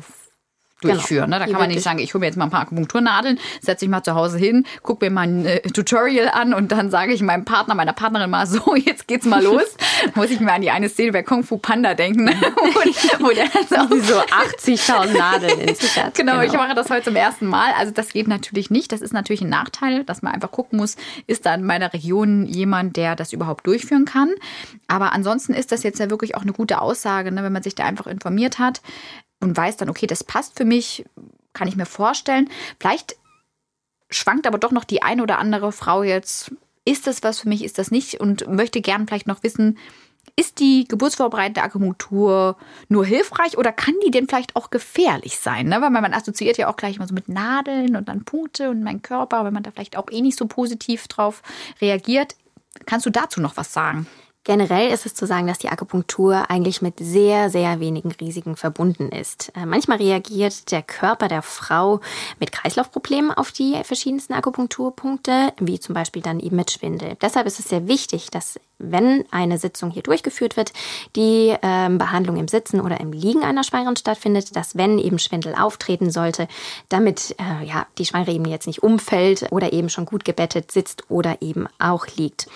[0.85, 1.27] durchführen.
[1.27, 1.38] Genau.
[1.38, 1.47] Ne?
[1.47, 3.90] Da kann man nicht sagen, ich hole mir jetzt mal ein paar Akupunkturnadeln, setze mich
[3.90, 7.23] mal zu Hause hin, gucke mir mal ein äh, Tutorial an und dann sage ich
[7.23, 9.77] meinem Partner, meiner Partnerin mal so, jetzt geht's mal los.
[10.14, 13.47] Muss ich mir an die eine Szene bei Kung Fu Panda denken, wo, wo der
[13.47, 16.14] so 80.000 Nadeln in sich hat.
[16.14, 17.73] Genau, genau, ich mache das heute zum ersten Mal.
[17.79, 18.92] Also das geht natürlich nicht.
[18.92, 22.47] Das ist natürlich ein Nachteil, dass man einfach gucken muss, ist da in meiner Region
[22.47, 24.33] jemand, der das überhaupt durchführen kann.
[24.88, 27.75] Aber ansonsten ist das jetzt ja wirklich auch eine gute Aussage, ne, wenn man sich
[27.75, 28.81] da einfach informiert hat
[29.44, 31.04] und weiß dann, okay, das passt für mich,
[31.52, 32.50] kann ich mir vorstellen.
[32.80, 33.16] Vielleicht
[34.11, 36.52] schwankt aber doch noch die eine oder andere Frau jetzt,
[36.85, 39.78] ist das was für mich, ist das nicht und möchte gern vielleicht noch wissen,
[40.37, 42.57] ist die geburtsvorbereitende Akupunktur
[42.88, 45.68] nur hilfreich oder kann die denn vielleicht auch gefährlich sein?
[45.68, 45.80] Ne?
[45.80, 49.02] Weil man assoziiert ja auch gleich mal so mit Nadeln und dann Punkte und mein
[49.02, 51.42] Körper, wenn man da vielleicht auch eh nicht so positiv drauf
[51.80, 52.37] reagiert.
[52.87, 54.07] Kannst du dazu noch was sagen?
[54.44, 59.09] Generell ist es zu sagen, dass die Akupunktur eigentlich mit sehr, sehr wenigen Risiken verbunden
[59.09, 59.50] ist.
[59.57, 62.00] Äh, manchmal reagiert der Körper der Frau
[62.38, 67.16] mit Kreislaufproblemen auf die verschiedensten Akupunkturpunkte, wie zum Beispiel dann eben mit Schwindel.
[67.22, 70.72] Deshalb ist es sehr wichtig, dass wenn eine Sitzung hier durchgeführt wird,
[71.16, 75.54] die ähm, Behandlung im Sitzen oder im Liegen einer Schwangeren stattfindet, dass wenn eben Schwindel
[75.54, 76.48] auftreten sollte,
[76.88, 81.04] damit äh, ja, die Schwangere eben jetzt nicht umfällt oder eben schon gut gebettet sitzt
[81.09, 82.48] oder eben auch liegt.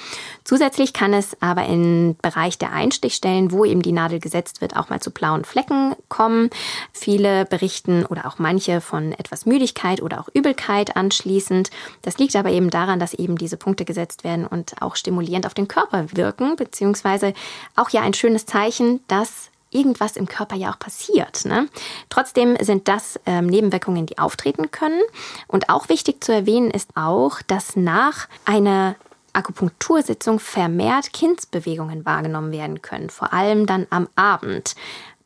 [0.44, 4.88] Zusätzlich kann es aber im Bereich der Einstichstellen, wo eben die Nadel gesetzt wird, auch
[4.88, 6.50] mal zu blauen Flecken kommen.
[6.92, 11.70] Viele berichten oder auch manche von etwas Müdigkeit oder auch Übelkeit anschließend.
[12.02, 15.54] Das liegt aber eben daran, dass eben diese Punkte gesetzt werden und auch stimulierend auf
[15.54, 17.32] den Körper wirken, beziehungsweise
[17.76, 21.44] auch ja ein schönes Zeichen, dass irgendwas im Körper ja auch passiert.
[21.44, 21.68] Ne?
[22.08, 25.00] Trotzdem sind das ähm, Nebenwirkungen, die auftreten können.
[25.46, 28.96] Und auch wichtig zu erwähnen ist auch, dass nach einer
[29.32, 34.74] Akupunktursitzung vermehrt Kindsbewegungen wahrgenommen werden können, vor allem dann am Abend.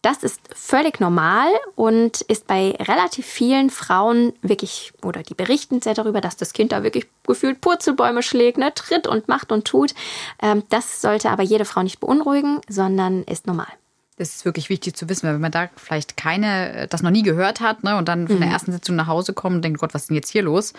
[0.03, 5.95] Das ist völlig normal und ist bei relativ vielen Frauen wirklich, oder die berichten sehr
[5.95, 9.95] darüber, dass das Kind da wirklich gefühlt Purzelbäume schlägt, ne, tritt und macht und tut.
[10.41, 13.69] Ähm, das sollte aber jede Frau nicht beunruhigen, sondern ist normal.
[14.17, 17.23] Das ist wirklich wichtig zu wissen, weil wenn man da vielleicht keine, das noch nie
[17.23, 18.53] gehört hat ne, und dann von der mhm.
[18.53, 20.73] ersten Sitzung nach Hause kommt und denkt, Gott, was ist denn jetzt hier los?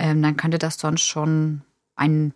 [0.00, 1.62] Ähm, dann könnte das sonst schon
[1.94, 2.34] ein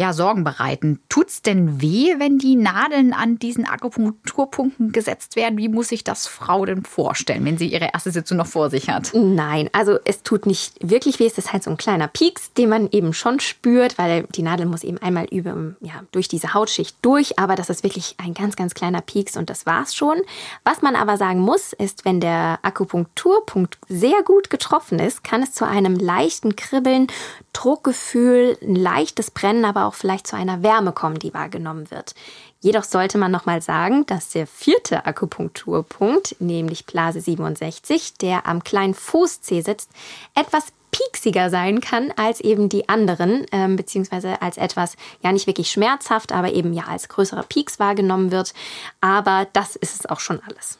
[0.00, 0.98] ja, Sorgen bereiten.
[1.10, 5.58] Tut's denn weh, wenn die Nadeln an diesen Akupunkturpunkten gesetzt werden?
[5.58, 8.88] Wie muss sich das Frau denn vorstellen, wenn sie ihre erste Sitzung noch vor sich
[8.88, 9.10] hat?
[9.12, 11.26] Nein, also es tut nicht wirklich weh.
[11.26, 14.64] Es ist halt so ein kleiner Pieks, den man eben schon spürt, weil die Nadel
[14.64, 17.38] muss eben einmal über, ja, durch diese Hautschicht durch.
[17.38, 20.16] Aber das ist wirklich ein ganz, ganz kleiner Pieks und das war's schon.
[20.64, 25.52] Was man aber sagen muss, ist, wenn der Akupunkturpunkt sehr gut getroffen ist, kann es
[25.52, 27.08] zu einem leichten Kribbeln,
[27.52, 32.14] Druckgefühl, ein leichtes Brennen, aber auch auch vielleicht zu einer Wärme kommen, die wahrgenommen wird.
[32.60, 38.94] Jedoch sollte man nochmal sagen, dass der vierte Akupunkturpunkt, nämlich Blase 67, der am kleinen
[38.94, 39.90] Fußzeh sitzt,
[40.36, 45.70] etwas pieksiger sein kann als eben die anderen, ähm, beziehungsweise als etwas, ja nicht wirklich
[45.70, 48.54] schmerzhaft, aber eben ja als größerer Pieks wahrgenommen wird.
[49.00, 50.78] Aber das ist es auch schon alles.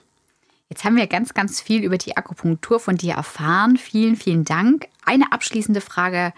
[0.69, 3.77] Jetzt haben wir ganz, ganz viel über die Akupunktur von dir erfahren.
[3.77, 4.87] Vielen, vielen Dank.
[5.05, 6.33] Eine abschließende Frage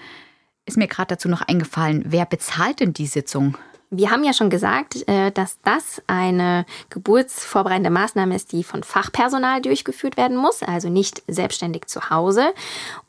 [0.67, 3.57] ist mir gerade dazu noch eingefallen, wer bezahlt denn die Sitzung?
[3.91, 9.61] Wir haben ja schon gesagt, äh, dass das eine geburtsvorbereitende Maßnahme ist, die von Fachpersonal
[9.61, 12.55] durchgeführt werden muss, also nicht selbstständig zu Hause.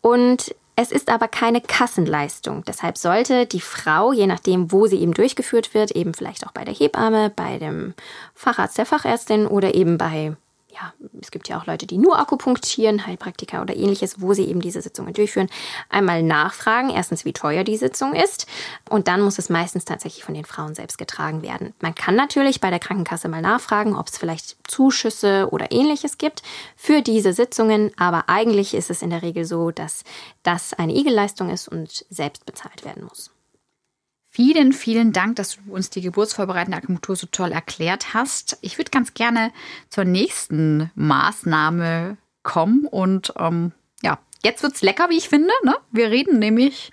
[0.02, 2.66] Und es ist aber keine Kassenleistung.
[2.66, 6.66] Deshalb sollte die Frau, je nachdem, wo sie eben durchgeführt wird, eben vielleicht auch bei
[6.66, 7.94] der Hebamme, bei dem
[8.34, 10.36] Facharzt der Fachärztin oder eben bei
[10.74, 14.62] ja, es gibt ja auch Leute, die nur Akupunktieren, Heilpraktiker oder ähnliches, wo sie eben
[14.62, 15.50] diese Sitzungen durchführen,
[15.90, 18.48] einmal nachfragen, erstens, wie teuer die Sitzung ist
[18.90, 21.74] und dann muss es meistens tatsächlich von den Frauen selbst getragen werden.
[21.82, 26.42] Man kann natürlich bei der Krankenkasse mal nachfragen, ob es vielleicht Zuschüsse oder ähnliches gibt
[26.76, 30.04] für diese Sitzungen, aber eigentlich ist es in der Regel so, dass
[30.44, 33.33] das eine Igelleistung ist und selbst bezahlt werden muss.
[34.36, 38.58] Vielen, vielen Dank, dass du uns die geburtsvorbereitende Akupunktur so toll erklärt hast.
[38.62, 39.52] Ich würde ganz gerne
[39.89, 42.88] zur nächsten Maßnahme kommen.
[42.88, 45.54] Und ähm, ja, jetzt wird es lecker, wie ich finde.
[45.63, 45.76] Ne?
[45.91, 46.91] Wir reden nämlich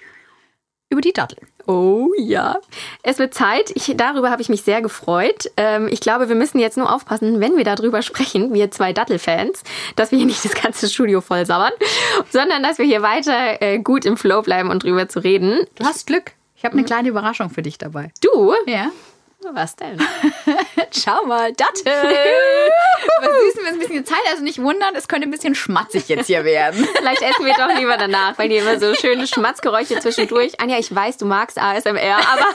[0.91, 1.39] über die Dattel.
[1.67, 2.59] Oh ja,
[3.03, 3.71] es wird Zeit.
[3.75, 5.51] Ich, darüber habe ich mich sehr gefreut.
[5.57, 9.63] Ähm, ich glaube, wir müssen jetzt nur aufpassen, wenn wir darüber sprechen, wir zwei Dattelfans,
[9.97, 11.73] dass wir hier nicht das ganze Studio voll sabbern,
[12.31, 15.65] sondern dass wir hier weiter äh, gut im Flow bleiben und drüber zu reden.
[15.77, 16.33] Du hast Glück.
[16.61, 18.13] Ich habe eine kleine Überraschung für dich dabei.
[18.21, 18.53] Du?
[18.67, 18.91] Ja.
[19.55, 19.99] Was denn?
[20.91, 21.85] Schau mal, Dattel!
[23.23, 26.11] Versüßen wir uns ein bisschen die Zeit, also nicht wundern, es könnte ein bisschen schmatzig
[26.11, 26.87] jetzt hier werden.
[26.99, 30.61] Vielleicht essen wir doch lieber danach, weil die immer so schöne Schmatzgeräusche zwischendurch.
[30.61, 32.47] Anja, ich weiß, du magst ASMR, aber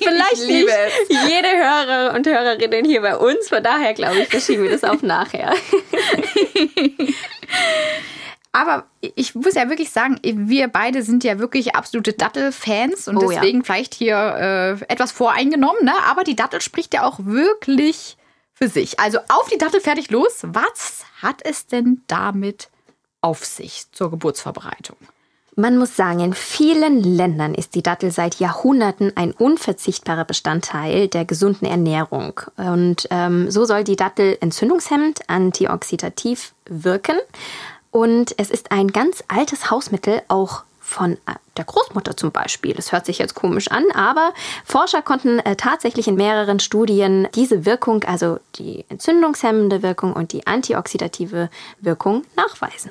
[0.00, 1.08] vielleicht nicht es.
[1.08, 3.48] jede Hörer und Hörerin hier bei uns.
[3.48, 5.54] Von daher glaube ich, verschieben wir das auf nachher.
[8.52, 13.30] Aber ich muss ja wirklich sagen, wir beide sind ja wirklich absolute Dattel-Fans und oh,
[13.30, 13.64] deswegen ja.
[13.64, 15.84] vielleicht hier äh, etwas voreingenommen.
[15.84, 15.92] Ne?
[16.06, 18.18] Aber die Dattel spricht ja auch wirklich
[18.52, 19.00] für sich.
[19.00, 20.40] Also auf die Dattel fertig los.
[20.42, 22.68] Was hat es denn damit
[23.22, 24.96] auf sich zur Geburtsvorbereitung?
[25.54, 31.26] Man muss sagen, in vielen Ländern ist die Dattel seit Jahrhunderten ein unverzichtbarer Bestandteil der
[31.26, 32.40] gesunden Ernährung.
[32.56, 37.16] Und ähm, so soll die Dattel entzündungshemmend, antioxidativ wirken.
[37.92, 42.74] Und es ist ein ganz altes Hausmittel, auch von äh, der Großmutter zum Beispiel.
[42.74, 44.32] Das hört sich jetzt komisch an, aber
[44.64, 50.46] Forscher konnten äh, tatsächlich in mehreren Studien diese Wirkung, also die entzündungshemmende Wirkung und die
[50.46, 51.50] antioxidative
[51.80, 52.90] Wirkung nachweisen.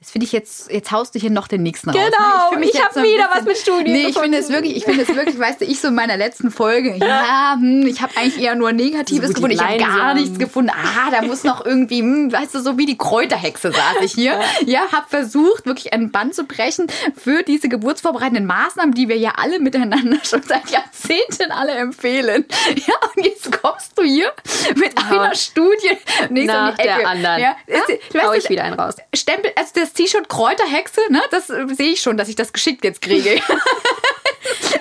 [0.00, 2.50] Das finde ich jetzt, jetzt haust du hier noch den nächsten genau, raus.
[2.50, 4.76] Genau, ich, ich habe so wieder bisschen, was mit Studien Nee, ich finde es wirklich,
[4.76, 8.00] ich finde es wirklich, weißt du, ich so in meiner letzten Folge, ja, hm, ich
[8.00, 10.70] habe eigentlich eher nur Negatives so gefunden, ich habe gar nichts gefunden.
[10.70, 14.38] Ah, da muss noch irgendwie, hm, weißt du, so wie die Kräuterhexe saß ich hier.
[14.64, 19.32] Ja, habe versucht, wirklich einen Band zu brechen für diese geburtsvorbereitenden Maßnahmen, die wir ja
[19.36, 22.44] alle miteinander schon seit Jahrzehnten alle empfehlen.
[22.74, 24.32] Ja, und jetzt kommst du hier
[24.74, 25.08] mit ja.
[25.08, 25.96] einer Studie
[26.28, 26.98] nächste Nach um die Ecke.
[26.98, 27.40] der anderen.
[27.40, 28.22] Ja, ja?
[28.22, 28.96] Hau ich wieder einen raus.
[29.14, 31.22] Stempel, also das T-Shirt Kräuterhexe, ne?
[31.30, 33.40] Das äh, sehe ich schon, dass ich das geschickt jetzt kriege.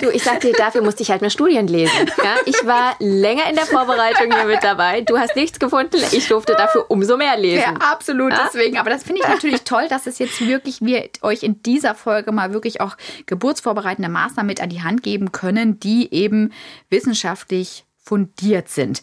[0.01, 2.11] Du, ich sag dir, dafür musste ich halt mehr Studien lesen.
[2.17, 2.35] Ja?
[2.45, 5.01] Ich war länger in der Vorbereitung hier mit dabei.
[5.01, 5.97] Du hast nichts gefunden.
[6.11, 7.63] Ich durfte dafür umso mehr lesen.
[7.63, 8.31] Ja, absolut.
[8.31, 8.45] Ja?
[8.45, 8.77] Deswegen.
[8.77, 12.31] Aber das finde ich natürlich toll, dass es jetzt wirklich wir euch in dieser Folge
[12.31, 16.53] mal wirklich auch geburtsvorbereitende Maßnahmen mit an die Hand geben können, die eben
[16.89, 19.01] wissenschaftlich fundiert sind.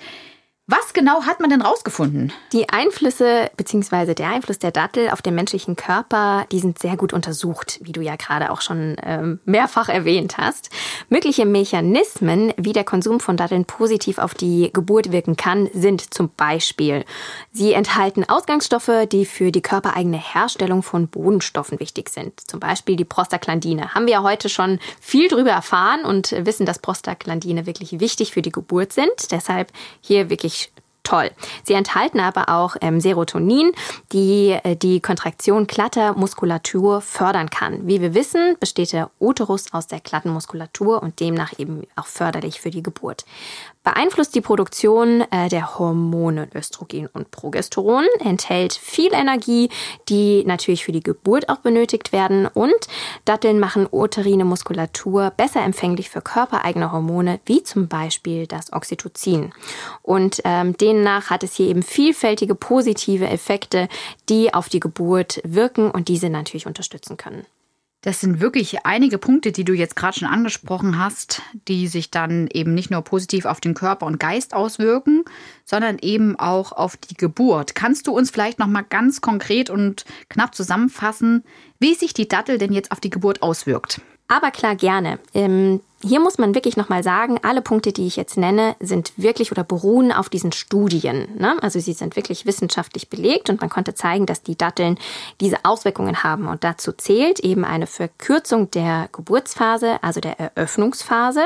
[0.66, 2.33] Was genau hat man denn rausgefunden?
[2.55, 4.14] Die Einflüsse bzw.
[4.14, 8.00] der Einfluss der Dattel auf den menschlichen Körper, die sind sehr gut untersucht, wie du
[8.00, 10.70] ja gerade auch schon ähm, mehrfach erwähnt hast.
[11.11, 16.31] Mögliche Mechanismen, wie der Konsum von Datteln positiv auf die Geburt wirken kann, sind zum
[16.35, 17.05] Beispiel,
[17.53, 22.40] sie enthalten Ausgangsstoffe, die für die körpereigene Herstellung von Bodenstoffen wichtig sind.
[22.40, 23.94] Zum Beispiel die Prostaglandine.
[23.94, 28.40] Haben wir ja heute schon viel drüber erfahren und wissen, dass Prostaglandine wirklich wichtig für
[28.40, 29.31] die Geburt sind.
[29.31, 30.54] Deshalb hier wirklich
[31.05, 31.31] toll.
[31.62, 33.73] Sie enthalten aber auch ähm, Serotonin,
[34.12, 37.87] die äh, die Kontraktion glatter Muskulatur fördern kann.
[37.87, 42.61] Wie wir wissen, besteht der Uterus aus der glatten Muskulatur und demnach eben auch förderlich
[42.61, 43.25] für die Geburt
[43.85, 49.68] beeinflusst die Produktion äh, der Hormone Östrogen und Progesteron, enthält viel Energie,
[50.09, 52.75] die natürlich für die Geburt auch benötigt werden und
[53.25, 59.53] Datteln machen uterine Muskulatur besser empfänglich für körpereigene Hormone, wie zum Beispiel das Oxytocin.
[60.03, 63.88] Und ähm, demnach hat es hier eben vielfältige positive Effekte,
[64.29, 67.47] die auf die Geburt wirken und diese natürlich unterstützen können.
[68.05, 72.49] Das sind wirklich einige Punkte, die du jetzt gerade schon angesprochen hast, die sich dann
[72.53, 75.25] eben nicht nur positiv auf den Körper und Geist auswirken,
[75.64, 77.75] sondern eben auch auf die Geburt.
[77.75, 81.45] Kannst du uns vielleicht noch mal ganz konkret und knapp zusammenfassen,
[81.79, 84.03] wie sich die Dattel denn jetzt auf die Geburt auswirkt?
[84.29, 85.19] Aber klar gerne.
[85.33, 89.51] Ähm, hier muss man wirklich nochmal sagen, alle Punkte, die ich jetzt nenne, sind wirklich
[89.51, 91.29] oder beruhen auf diesen Studien.
[91.38, 91.57] Ne?
[91.62, 94.99] Also sie sind wirklich wissenschaftlich belegt und man konnte zeigen, dass die Datteln
[95.40, 96.47] diese Auswirkungen haben.
[96.47, 101.45] Und dazu zählt eben eine Verkürzung der Geburtsphase, also der Eröffnungsphase,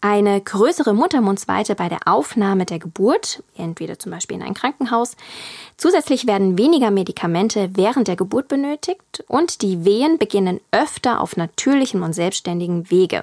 [0.00, 5.14] eine größere Muttermundsweite bei der Aufnahme der Geburt, entweder zum Beispiel in ein Krankenhaus.
[5.76, 12.02] Zusätzlich werden weniger Medikamente während der Geburt benötigt und die Wehen beginnen öfter auf natürlichem
[12.02, 13.22] und selbstständigen Wege.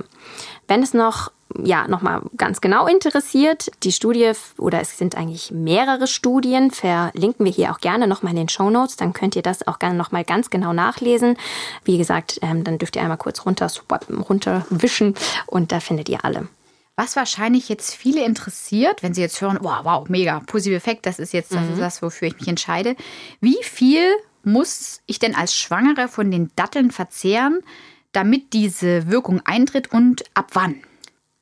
[0.68, 1.32] Wenn es noch
[1.64, 7.52] ja, nochmal ganz genau interessiert, die Studie oder es sind eigentlich mehrere Studien, verlinken wir
[7.52, 10.24] hier auch gerne nochmal in den Show Notes, dann könnt ihr das auch gerne nochmal
[10.24, 11.38] ganz genau nachlesen.
[11.84, 13.72] Wie gesagt, ähm, dann dürft ihr einmal kurz runter,
[14.30, 15.16] runterwischen
[15.46, 16.48] und da findet ihr alle.
[16.96, 21.20] Was wahrscheinlich jetzt viele interessiert, wenn sie jetzt hören, wow, wow, mega, positiver Effekt, das
[21.20, 21.74] ist jetzt das, mhm.
[21.74, 22.96] ist das, wofür ich mich entscheide.
[23.40, 24.12] Wie viel
[24.44, 27.60] muss ich denn als Schwangere von den Datteln verzehren,
[28.18, 30.82] damit diese Wirkung eintritt und ab wann?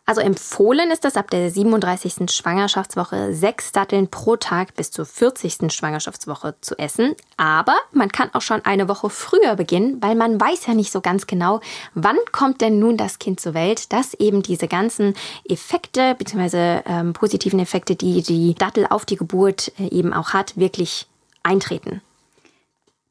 [0.07, 2.30] Also empfohlen ist es ab der 37.
[2.30, 5.73] Schwangerschaftswoche sechs Datteln pro Tag bis zur 40.
[5.73, 7.15] Schwangerschaftswoche zu essen.
[7.38, 11.01] Aber man kann auch schon eine Woche früher beginnen, weil man weiß ja nicht so
[11.01, 11.59] ganz genau,
[11.95, 15.15] wann kommt denn nun das Kind zur Welt, dass eben diese ganzen
[15.49, 16.82] Effekte bzw.
[16.86, 21.07] Ähm, positiven Effekte, die die Dattel auf die Geburt äh, eben auch hat, wirklich
[21.41, 22.01] eintreten.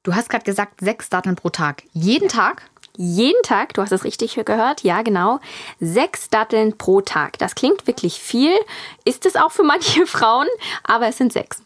[0.05, 1.83] Du hast gerade gesagt, sechs Datteln pro Tag.
[1.95, 2.71] Jeden Tag?
[2.97, 5.41] Jeden Tag, du hast es richtig gehört, ja genau,
[5.81, 7.39] sechs Datteln pro Tag.
[7.39, 8.53] Das klingt wirklich viel,
[9.05, 10.47] ist es auch für manche Frauen,
[10.85, 11.63] aber es sind sechs.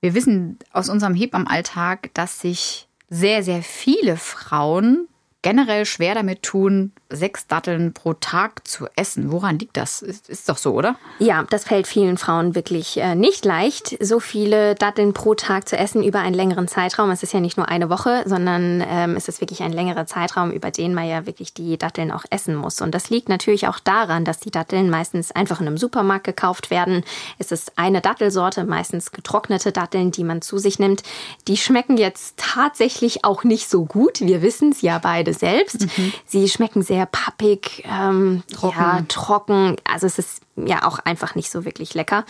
[0.00, 5.08] Wir wissen aus unserem Hebammenalltag, dass sich sehr, sehr viele Frauen
[5.42, 9.30] generell schwer damit tun, sechs Datteln pro Tag zu essen.
[9.30, 10.02] Woran liegt das?
[10.02, 10.96] Ist, ist doch so, oder?
[11.18, 15.76] Ja, das fällt vielen Frauen wirklich äh, nicht leicht, so viele Datteln pro Tag zu
[15.76, 17.10] essen über einen längeren Zeitraum.
[17.10, 20.50] Es ist ja nicht nur eine Woche, sondern ähm, es ist wirklich ein längerer Zeitraum,
[20.50, 22.80] über den man ja wirklich die Datteln auch essen muss.
[22.80, 26.70] Und das liegt natürlich auch daran, dass die Datteln meistens einfach in einem Supermarkt gekauft
[26.70, 27.04] werden.
[27.38, 31.02] Es ist eine Dattelsorte, meistens getrocknete Datteln, die man zu sich nimmt.
[31.48, 34.20] Die schmecken jetzt tatsächlich auch nicht so gut.
[34.20, 35.82] Wir wissen es ja beide selbst.
[35.96, 36.12] Mhm.
[36.26, 38.78] Sie schmecken sehr sehr pappig, ähm, trocken.
[38.78, 39.76] Ja, trocken.
[39.84, 42.24] Also es ist ja auch einfach nicht so wirklich lecker.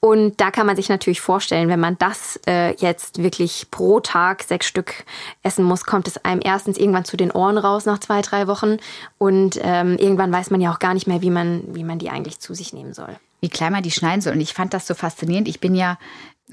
[0.00, 4.42] Und da kann man sich natürlich vorstellen, wenn man das äh, jetzt wirklich pro Tag
[4.42, 5.04] sechs Stück
[5.42, 8.78] essen muss, kommt es einem erstens irgendwann zu den Ohren raus nach zwei, drei Wochen.
[9.18, 12.10] Und ähm, irgendwann weiß man ja auch gar nicht mehr, wie man, wie man die
[12.10, 13.16] eigentlich zu sich nehmen soll.
[13.40, 14.34] Wie klein man die schneiden soll.
[14.34, 15.48] Und ich fand das so faszinierend.
[15.48, 15.98] Ich bin ja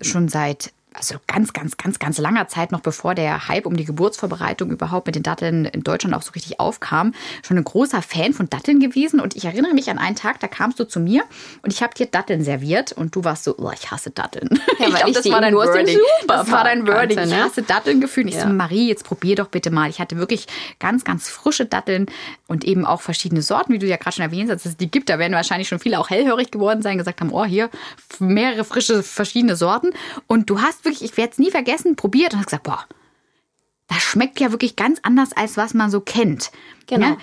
[0.02, 3.86] schon seit also ganz, ganz, ganz, ganz langer Zeit, noch bevor der Hype um die
[3.86, 7.14] Geburtsvorbereitung überhaupt mit den Datteln in Deutschland auch so richtig aufkam,
[7.46, 9.20] schon ein großer Fan von Datteln gewesen.
[9.20, 11.24] Und ich erinnere mich an einen Tag, da kamst du zu mir
[11.62, 14.60] und ich habe dir Datteln serviert und du warst so, oh, ich hasse Datteln.
[14.80, 16.00] Ja, ich glaube, das war dein Wording.
[16.28, 17.20] Das war dein Wording.
[17.20, 17.44] Ich ne?
[17.44, 18.28] hasse Datteln gefühlt.
[18.28, 18.48] Ich ja.
[18.48, 19.90] so, Marie, jetzt probier doch bitte mal.
[19.90, 20.48] Ich hatte wirklich
[20.80, 22.08] ganz, ganz frische Datteln
[22.48, 24.90] und eben auch verschiedene Sorten, wie du ja gerade schon erwähnt hast, dass es die
[24.90, 25.10] gibt.
[25.10, 27.70] Da werden wahrscheinlich schon viele auch hellhörig geworden sein, gesagt haben, oh, hier
[28.20, 29.92] mehrere frische, verschiedene Sorten.
[30.26, 32.86] Und du hast wirklich, ich werde es nie vergessen, probiert und habe gesagt, boah,
[33.88, 36.52] das schmeckt ja wirklich ganz anders, als was man so kennt.
[36.88, 37.08] Genau.
[37.08, 37.18] Ja?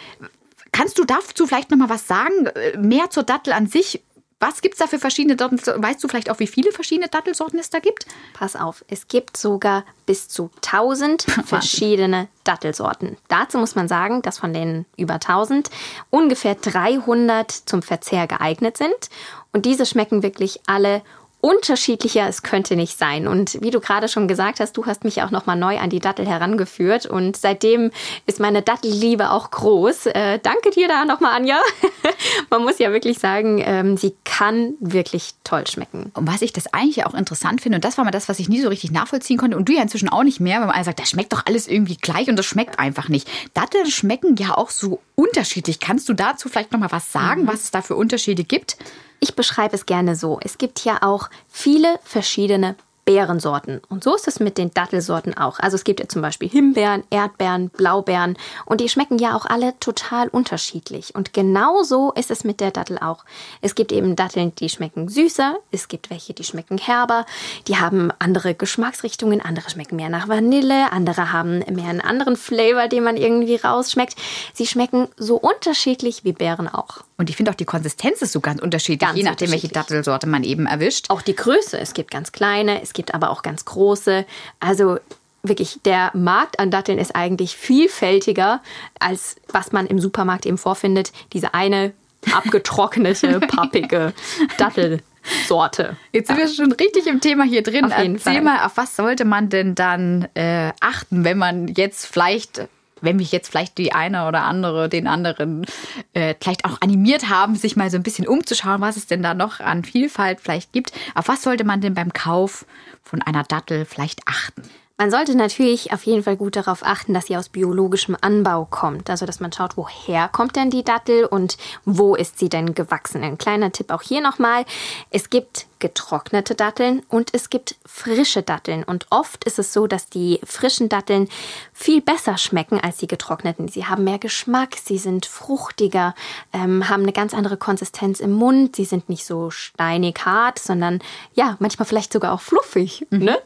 [0.73, 2.49] Kannst du dazu vielleicht noch mal was sagen?
[2.79, 4.03] Mehr zur Dattel an sich?
[4.41, 5.59] Was gibt es da für verschiedene Dattel?
[5.59, 8.07] Weißt du vielleicht auch, wie viele verschiedene Dattelsorten es da gibt?
[8.33, 13.17] Pass auf, es gibt sogar bis zu 1000 verschiedene Dattelsorten.
[13.29, 15.71] Dazu muss man sagen, dass von den über 1000
[16.11, 19.11] ungefähr 300 zum Verzehr geeignet sind.
[19.53, 21.03] Und diese schmecken wirklich alle
[21.45, 23.29] unterschiedlicher es könnte nicht sein.
[23.29, 25.99] Und wie du gerade schon gesagt hast, du hast mich auch nochmal neu an die
[25.99, 27.91] Dattel herangeführt und seitdem
[28.25, 30.07] ist meine Dattelliebe auch groß.
[30.07, 31.61] Äh, danke dir da nochmal, Anja.
[32.51, 36.13] Man muss ja wirklich sagen, ähm, sie kann wirklich toll schmecken.
[36.15, 38.49] Und was ich das eigentlich auch interessant finde, und das war mal das, was ich
[38.49, 40.99] nie so richtig nachvollziehen konnte und du ja inzwischen auch nicht mehr, weil man sagt,
[40.99, 43.29] das schmeckt doch alles irgendwie gleich und das schmeckt einfach nicht.
[43.53, 45.79] Datteln schmecken ja auch so unterschiedlich.
[45.79, 47.49] Kannst du dazu vielleicht nochmal was sagen, mhm.
[47.49, 48.79] was es da für Unterschiede gibt?
[49.21, 50.39] Ich beschreibe es gerne so.
[50.43, 53.81] Es gibt ja auch viele verschiedene Beerensorten.
[53.89, 55.59] Und so ist es mit den Dattelsorten auch.
[55.59, 59.79] Also es gibt ja zum Beispiel Himbeeren, Erdbeeren, Blaubeeren und die schmecken ja auch alle
[59.81, 61.15] total unterschiedlich.
[61.15, 63.25] Und genauso ist es mit der Dattel auch.
[63.61, 67.27] Es gibt eben Datteln, die schmecken süßer, es gibt welche, die schmecken herber,
[67.69, 72.89] die haben andere Geschmacksrichtungen, andere schmecken mehr nach Vanille, andere haben mehr einen anderen Flavor,
[72.89, 74.17] den man irgendwie rausschmeckt.
[74.55, 77.05] Sie schmecken so unterschiedlich wie Beeren auch.
[77.17, 80.27] Und ich finde auch die Konsistenz ist so ganz unterschiedlich, ganz je nachdem, welche Dattelsorte
[80.27, 81.11] man eben erwischt.
[81.11, 81.79] Auch die Größe.
[81.79, 84.27] Es gibt ganz kleine, es gibt aber auch ganz große.
[84.59, 84.99] Also
[85.45, 88.63] wirklich, der Markt an Datteln ist eigentlich vielfältiger,
[88.99, 91.13] als was man im Supermarkt eben vorfindet.
[91.33, 91.93] Diese eine
[92.33, 94.13] abgetrocknete, pappige
[94.57, 95.97] Dattelsorte.
[96.13, 97.85] Jetzt sind wir schon richtig im Thema hier drin.
[97.85, 98.43] Auf jeden Erzähl Fall.
[98.43, 102.69] mal, auf was sollte man denn dann äh, achten, wenn man jetzt vielleicht
[103.05, 105.67] wenn mich jetzt vielleicht die eine oder andere den anderen
[106.13, 109.35] äh, vielleicht auch animiert haben, sich mal so ein bisschen umzuschauen, was es denn da
[109.35, 110.93] noch an Vielfalt vielleicht gibt.
[111.15, 112.67] Auf was sollte man denn beim Kauf
[113.03, 114.63] von einer Dattel vielleicht achten?
[114.97, 119.11] Man sollte natürlich auf jeden Fall gut darauf achten, dass sie aus biologischem Anbau kommt.
[119.11, 123.25] Also, dass man schaut, woher kommt denn die Dattel und wo ist sie denn gewachsen.
[123.25, 124.65] Ein kleiner Tipp auch hier nochmal.
[125.11, 128.85] Es gibt getrocknete Datteln und es gibt frische Datteln.
[128.85, 131.29] Und oft ist es so, dass die frischen Datteln
[131.73, 133.67] viel besser schmecken als die getrockneten.
[133.67, 136.15] Sie haben mehr Geschmack, sie sind fruchtiger,
[136.53, 138.77] ähm, haben eine ganz andere Konsistenz im Mund.
[138.77, 141.01] Sie sind nicht so steinig hart, sondern
[141.35, 143.09] ja, manchmal vielleicht sogar auch fluffig.
[143.11, 143.25] Mhm.
[143.25, 143.39] Ne?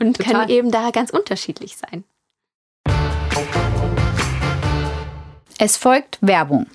[0.00, 0.32] Und Total.
[0.32, 2.04] können eben da ganz unterschiedlich sein.
[5.58, 6.66] Es folgt Werbung.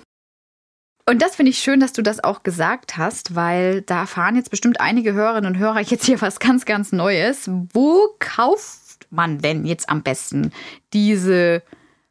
[1.08, 4.50] Und das finde ich schön, dass du das auch gesagt hast, weil da erfahren jetzt
[4.50, 7.48] bestimmt einige Hörerinnen und Hörer jetzt hier was ganz, ganz Neues.
[7.72, 10.52] Wo kauft man denn jetzt am besten
[10.92, 11.62] diese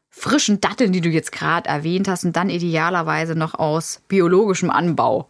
[0.09, 5.27] frischen Datteln, die du jetzt gerade erwähnt hast und dann idealerweise noch aus biologischem Anbau?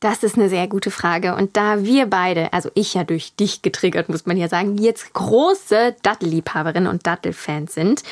[0.00, 1.34] Das ist eine sehr gute Frage.
[1.34, 5.12] Und da wir beide, also ich ja durch dich getriggert, muss man ja sagen, jetzt
[5.12, 8.02] große Dattelliebhaberinnen und Dattelfans sind,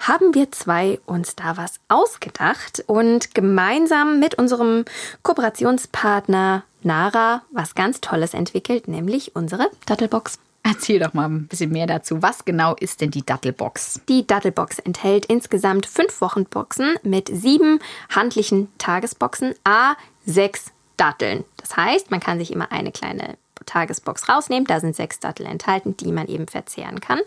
[0.00, 4.84] haben wir zwei uns da was ausgedacht und gemeinsam mit unserem
[5.22, 10.40] Kooperationspartner Nara was ganz Tolles entwickelt, nämlich unsere Dattelbox.
[10.64, 12.22] Erzähl doch mal ein bisschen mehr dazu.
[12.22, 14.00] Was genau ist denn die Dattelbox?
[14.08, 17.78] Die Dattelbox enthält insgesamt fünf Wochenboxen mit sieben
[18.10, 19.94] handlichen Tagesboxen, a
[20.24, 21.44] sechs Datteln.
[21.58, 23.36] Das heißt, man kann sich immer eine kleine
[23.66, 24.66] Tagesbox rausnehmen.
[24.66, 27.20] Da sind sechs Dattel enthalten, die man eben verzehren kann.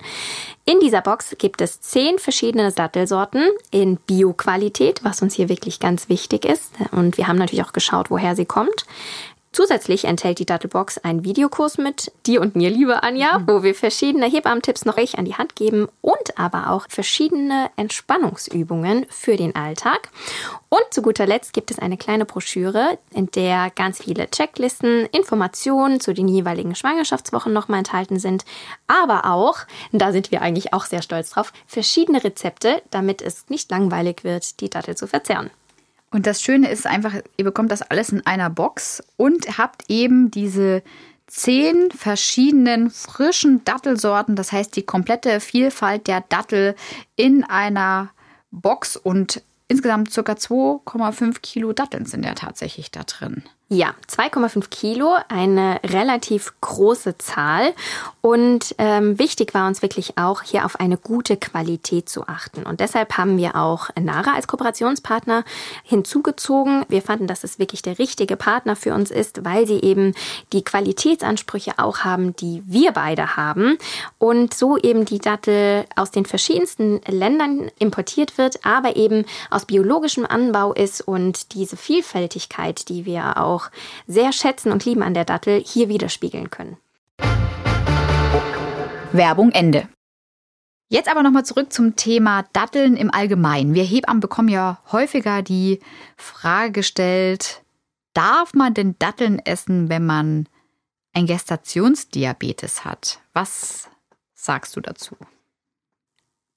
[0.65, 6.09] In dieser Box gibt es zehn verschiedene Dattelsorten in Bio-Qualität, was uns hier wirklich ganz
[6.09, 6.73] wichtig ist.
[6.91, 8.85] Und wir haben natürlich auch geschaut, woher sie kommt.
[9.51, 13.47] Zusätzlich enthält die Dattelbox einen Videokurs mit dir und mir, liebe Anja, mhm.
[13.47, 19.07] wo wir verschiedene Hebammentipps noch euch an die Hand geben und aber auch verschiedene Entspannungsübungen
[19.09, 20.09] für den Alltag.
[20.69, 25.99] Und zu guter Letzt gibt es eine kleine Broschüre, in der ganz viele Checklisten, Informationen
[25.99, 28.45] zu den jeweiligen Schwangerschaftswochen nochmal enthalten sind,
[28.85, 29.57] aber auch,
[29.91, 34.59] da sind wir eigentlich auch sehr stolz drauf, verschiedene Rezepte, damit es nicht langweilig wird,
[34.61, 35.49] die Dattel zu verzehren.
[36.11, 40.31] Und das Schöne ist einfach, ihr bekommt das alles in einer Box und habt eben
[40.31, 40.81] diese
[41.27, 46.75] zehn verschiedenen frischen Dattelsorten, das heißt die komplette Vielfalt der Dattel
[47.15, 48.09] in einer
[48.51, 50.21] Box und insgesamt ca.
[50.21, 53.43] 2,5 Kilo Datteln sind ja tatsächlich da drin.
[53.71, 57.71] Ja, 2,5 Kilo, eine relativ große Zahl.
[58.19, 62.63] Und ähm, wichtig war uns wirklich auch, hier auf eine gute Qualität zu achten.
[62.63, 65.43] Und deshalb haben wir auch Nara als Kooperationspartner
[65.83, 66.83] hinzugezogen.
[66.89, 70.15] Wir fanden, dass es wirklich der richtige Partner für uns ist, weil sie eben
[70.51, 73.77] die Qualitätsansprüche auch haben, die wir beide haben.
[74.17, 80.25] Und so eben die Dattel aus den verschiedensten Ländern importiert wird, aber eben aus biologischem
[80.25, 83.69] Anbau ist und diese Vielfältigkeit, die wir auch auch
[84.07, 86.77] sehr schätzen und lieben an der Dattel, hier widerspiegeln können.
[89.11, 89.89] Werbung Ende.
[90.87, 93.73] Jetzt aber nochmal zurück zum Thema Datteln im Allgemeinen.
[93.73, 95.79] Wir Hebammen bekommen ja häufiger die
[96.17, 97.63] Frage gestellt,
[98.13, 100.47] darf man denn Datteln essen, wenn man
[101.13, 103.19] ein Gestationsdiabetes hat?
[103.33, 103.89] Was
[104.33, 105.15] sagst du dazu?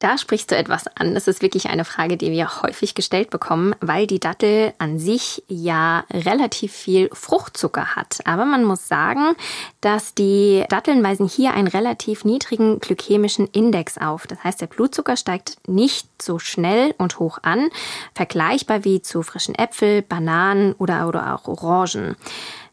[0.02, 1.14] Da sprichst du etwas an.
[1.14, 5.44] Das ist wirklich eine Frage, die wir häufig gestellt bekommen, weil die Dattel an sich
[5.46, 8.18] ja relativ viel Fruchtzucker hat.
[8.24, 9.36] Aber man muss sagen,
[9.80, 14.26] dass die Datteln weisen hier einen relativ niedrigen glykämischen Index auf.
[14.26, 17.68] Das heißt, der Blutzucker steigt nicht so schnell und hoch an,
[18.12, 22.16] vergleichbar wie zu frischen Äpfel, Bananen oder, oder auch Orangen.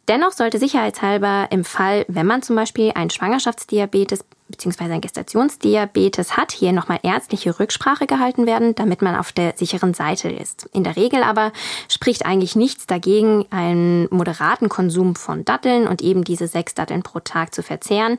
[0.10, 4.94] Dennoch sollte sicherheitshalber im Fall, wenn man zum Beispiel einen Schwangerschaftsdiabetes bzw.
[4.94, 10.30] ein Gestationsdiabetes hat, hier nochmal ärztliche Rücksprache gehalten werden, damit man auf der sicheren Seite
[10.30, 10.70] ist.
[10.74, 11.52] In der Regel aber
[11.88, 17.20] spricht eigentlich nichts dagegen, einen moderaten Konsum von Datteln und eben diese sechs Datteln pro
[17.20, 18.18] Tag zu verzehren.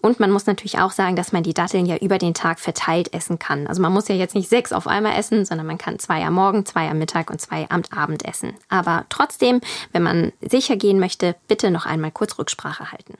[0.00, 3.14] Und man muss natürlich auch sagen, dass man die Datteln ja über den Tag verteilt
[3.14, 3.66] essen kann.
[3.66, 6.34] Also man muss ja jetzt nicht sechs auf einmal essen, sondern man kann zwei am
[6.34, 8.54] Morgen, zwei am Mittag und zwei am Abend essen.
[8.68, 9.60] Aber trotzdem,
[9.92, 13.14] wenn man sicher gehen möchte, bitte noch einmal kurz Rücksprache halten.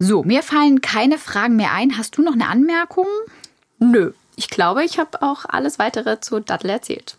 [0.00, 1.98] So, mir fallen keine Fragen mehr ein.
[1.98, 3.08] Hast du noch eine Anmerkung?
[3.80, 4.12] Nö.
[4.36, 7.16] Ich glaube, ich habe auch alles weitere zu Dattel erzählt.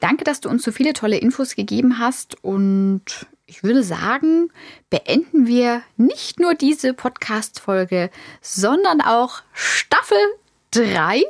[0.00, 4.52] Danke, dass du uns so viele tolle Infos gegeben hast und ich würde sagen,
[4.90, 8.10] beenden wir nicht nur diese Podcast-Folge,
[8.42, 10.18] sondern auch Staffel
[10.72, 11.22] 3.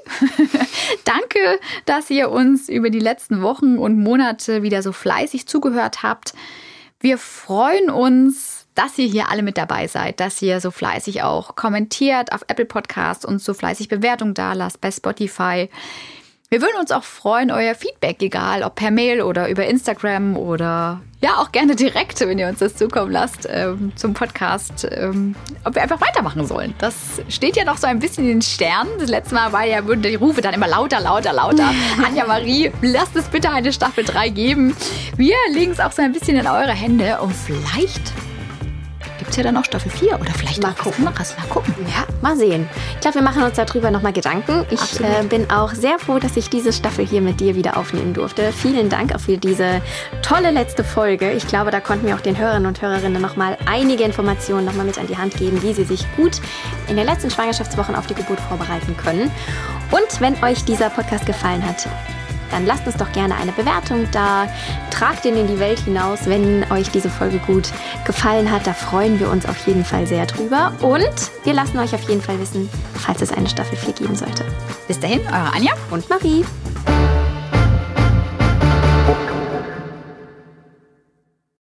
[1.05, 6.35] Danke, dass ihr uns über die letzten Wochen und Monate wieder so fleißig zugehört habt.
[6.99, 11.57] Wir freuen uns, dass ihr hier alle mit dabei seid, dass ihr so fleißig auch
[11.57, 15.69] kommentiert auf Apple Podcasts und so fleißig Bewertungen da lasst bei Spotify.
[16.53, 21.01] Wir würden uns auch freuen, euer Feedback, egal ob per Mail oder über Instagram oder
[21.21, 25.77] ja, auch gerne direkt, wenn ihr uns das zukommen lasst, ähm, zum Podcast, ähm, ob
[25.77, 26.75] wir einfach weitermachen sollen.
[26.79, 28.91] Das steht ja noch so ein bisschen in den Sternen.
[28.99, 31.71] Das letzte Mal war ja, wurden die Rufe dann immer lauter, lauter, lauter.
[32.05, 34.75] Anja Marie, lasst es bitte eine Staffel 3 geben.
[35.17, 38.13] Wir legen es auch so ein bisschen in eure Hände und vielleicht
[39.31, 41.07] gibt es ja dann noch Staffel 4 oder vielleicht mal gucken.
[41.07, 41.37] Anderes.
[41.39, 41.73] Mal gucken.
[41.87, 42.69] Ja, mal sehen.
[42.95, 44.67] Ich glaube, wir machen uns darüber nochmal Gedanken.
[44.73, 48.13] Ich äh, bin auch sehr froh, dass ich diese Staffel hier mit dir wieder aufnehmen
[48.13, 48.51] durfte.
[48.51, 49.83] Vielen Dank auch für diese
[50.23, 51.31] tolle letzte Folge.
[51.31, 54.99] Ich glaube, da konnten wir auch den Hörern und Hörerinnen nochmal einige Informationen nochmal mit
[54.99, 56.41] an die Hand geben, wie sie sich gut
[56.89, 59.31] in den letzten Schwangerschaftswochen auf die Geburt vorbereiten können.
[59.93, 61.87] Und wenn euch dieser Podcast gefallen hat,
[62.51, 64.47] dann lasst uns doch gerne eine Bewertung da.
[64.91, 67.71] Tragt ihn in die Welt hinaus, wenn euch diese Folge gut
[68.05, 68.67] gefallen hat.
[68.67, 70.73] Da freuen wir uns auf jeden Fall sehr drüber.
[70.81, 74.45] Und wir lassen euch auf jeden Fall wissen, falls es eine Staffel 4 geben sollte.
[74.89, 76.45] Bis dahin, eure Anja und Marie.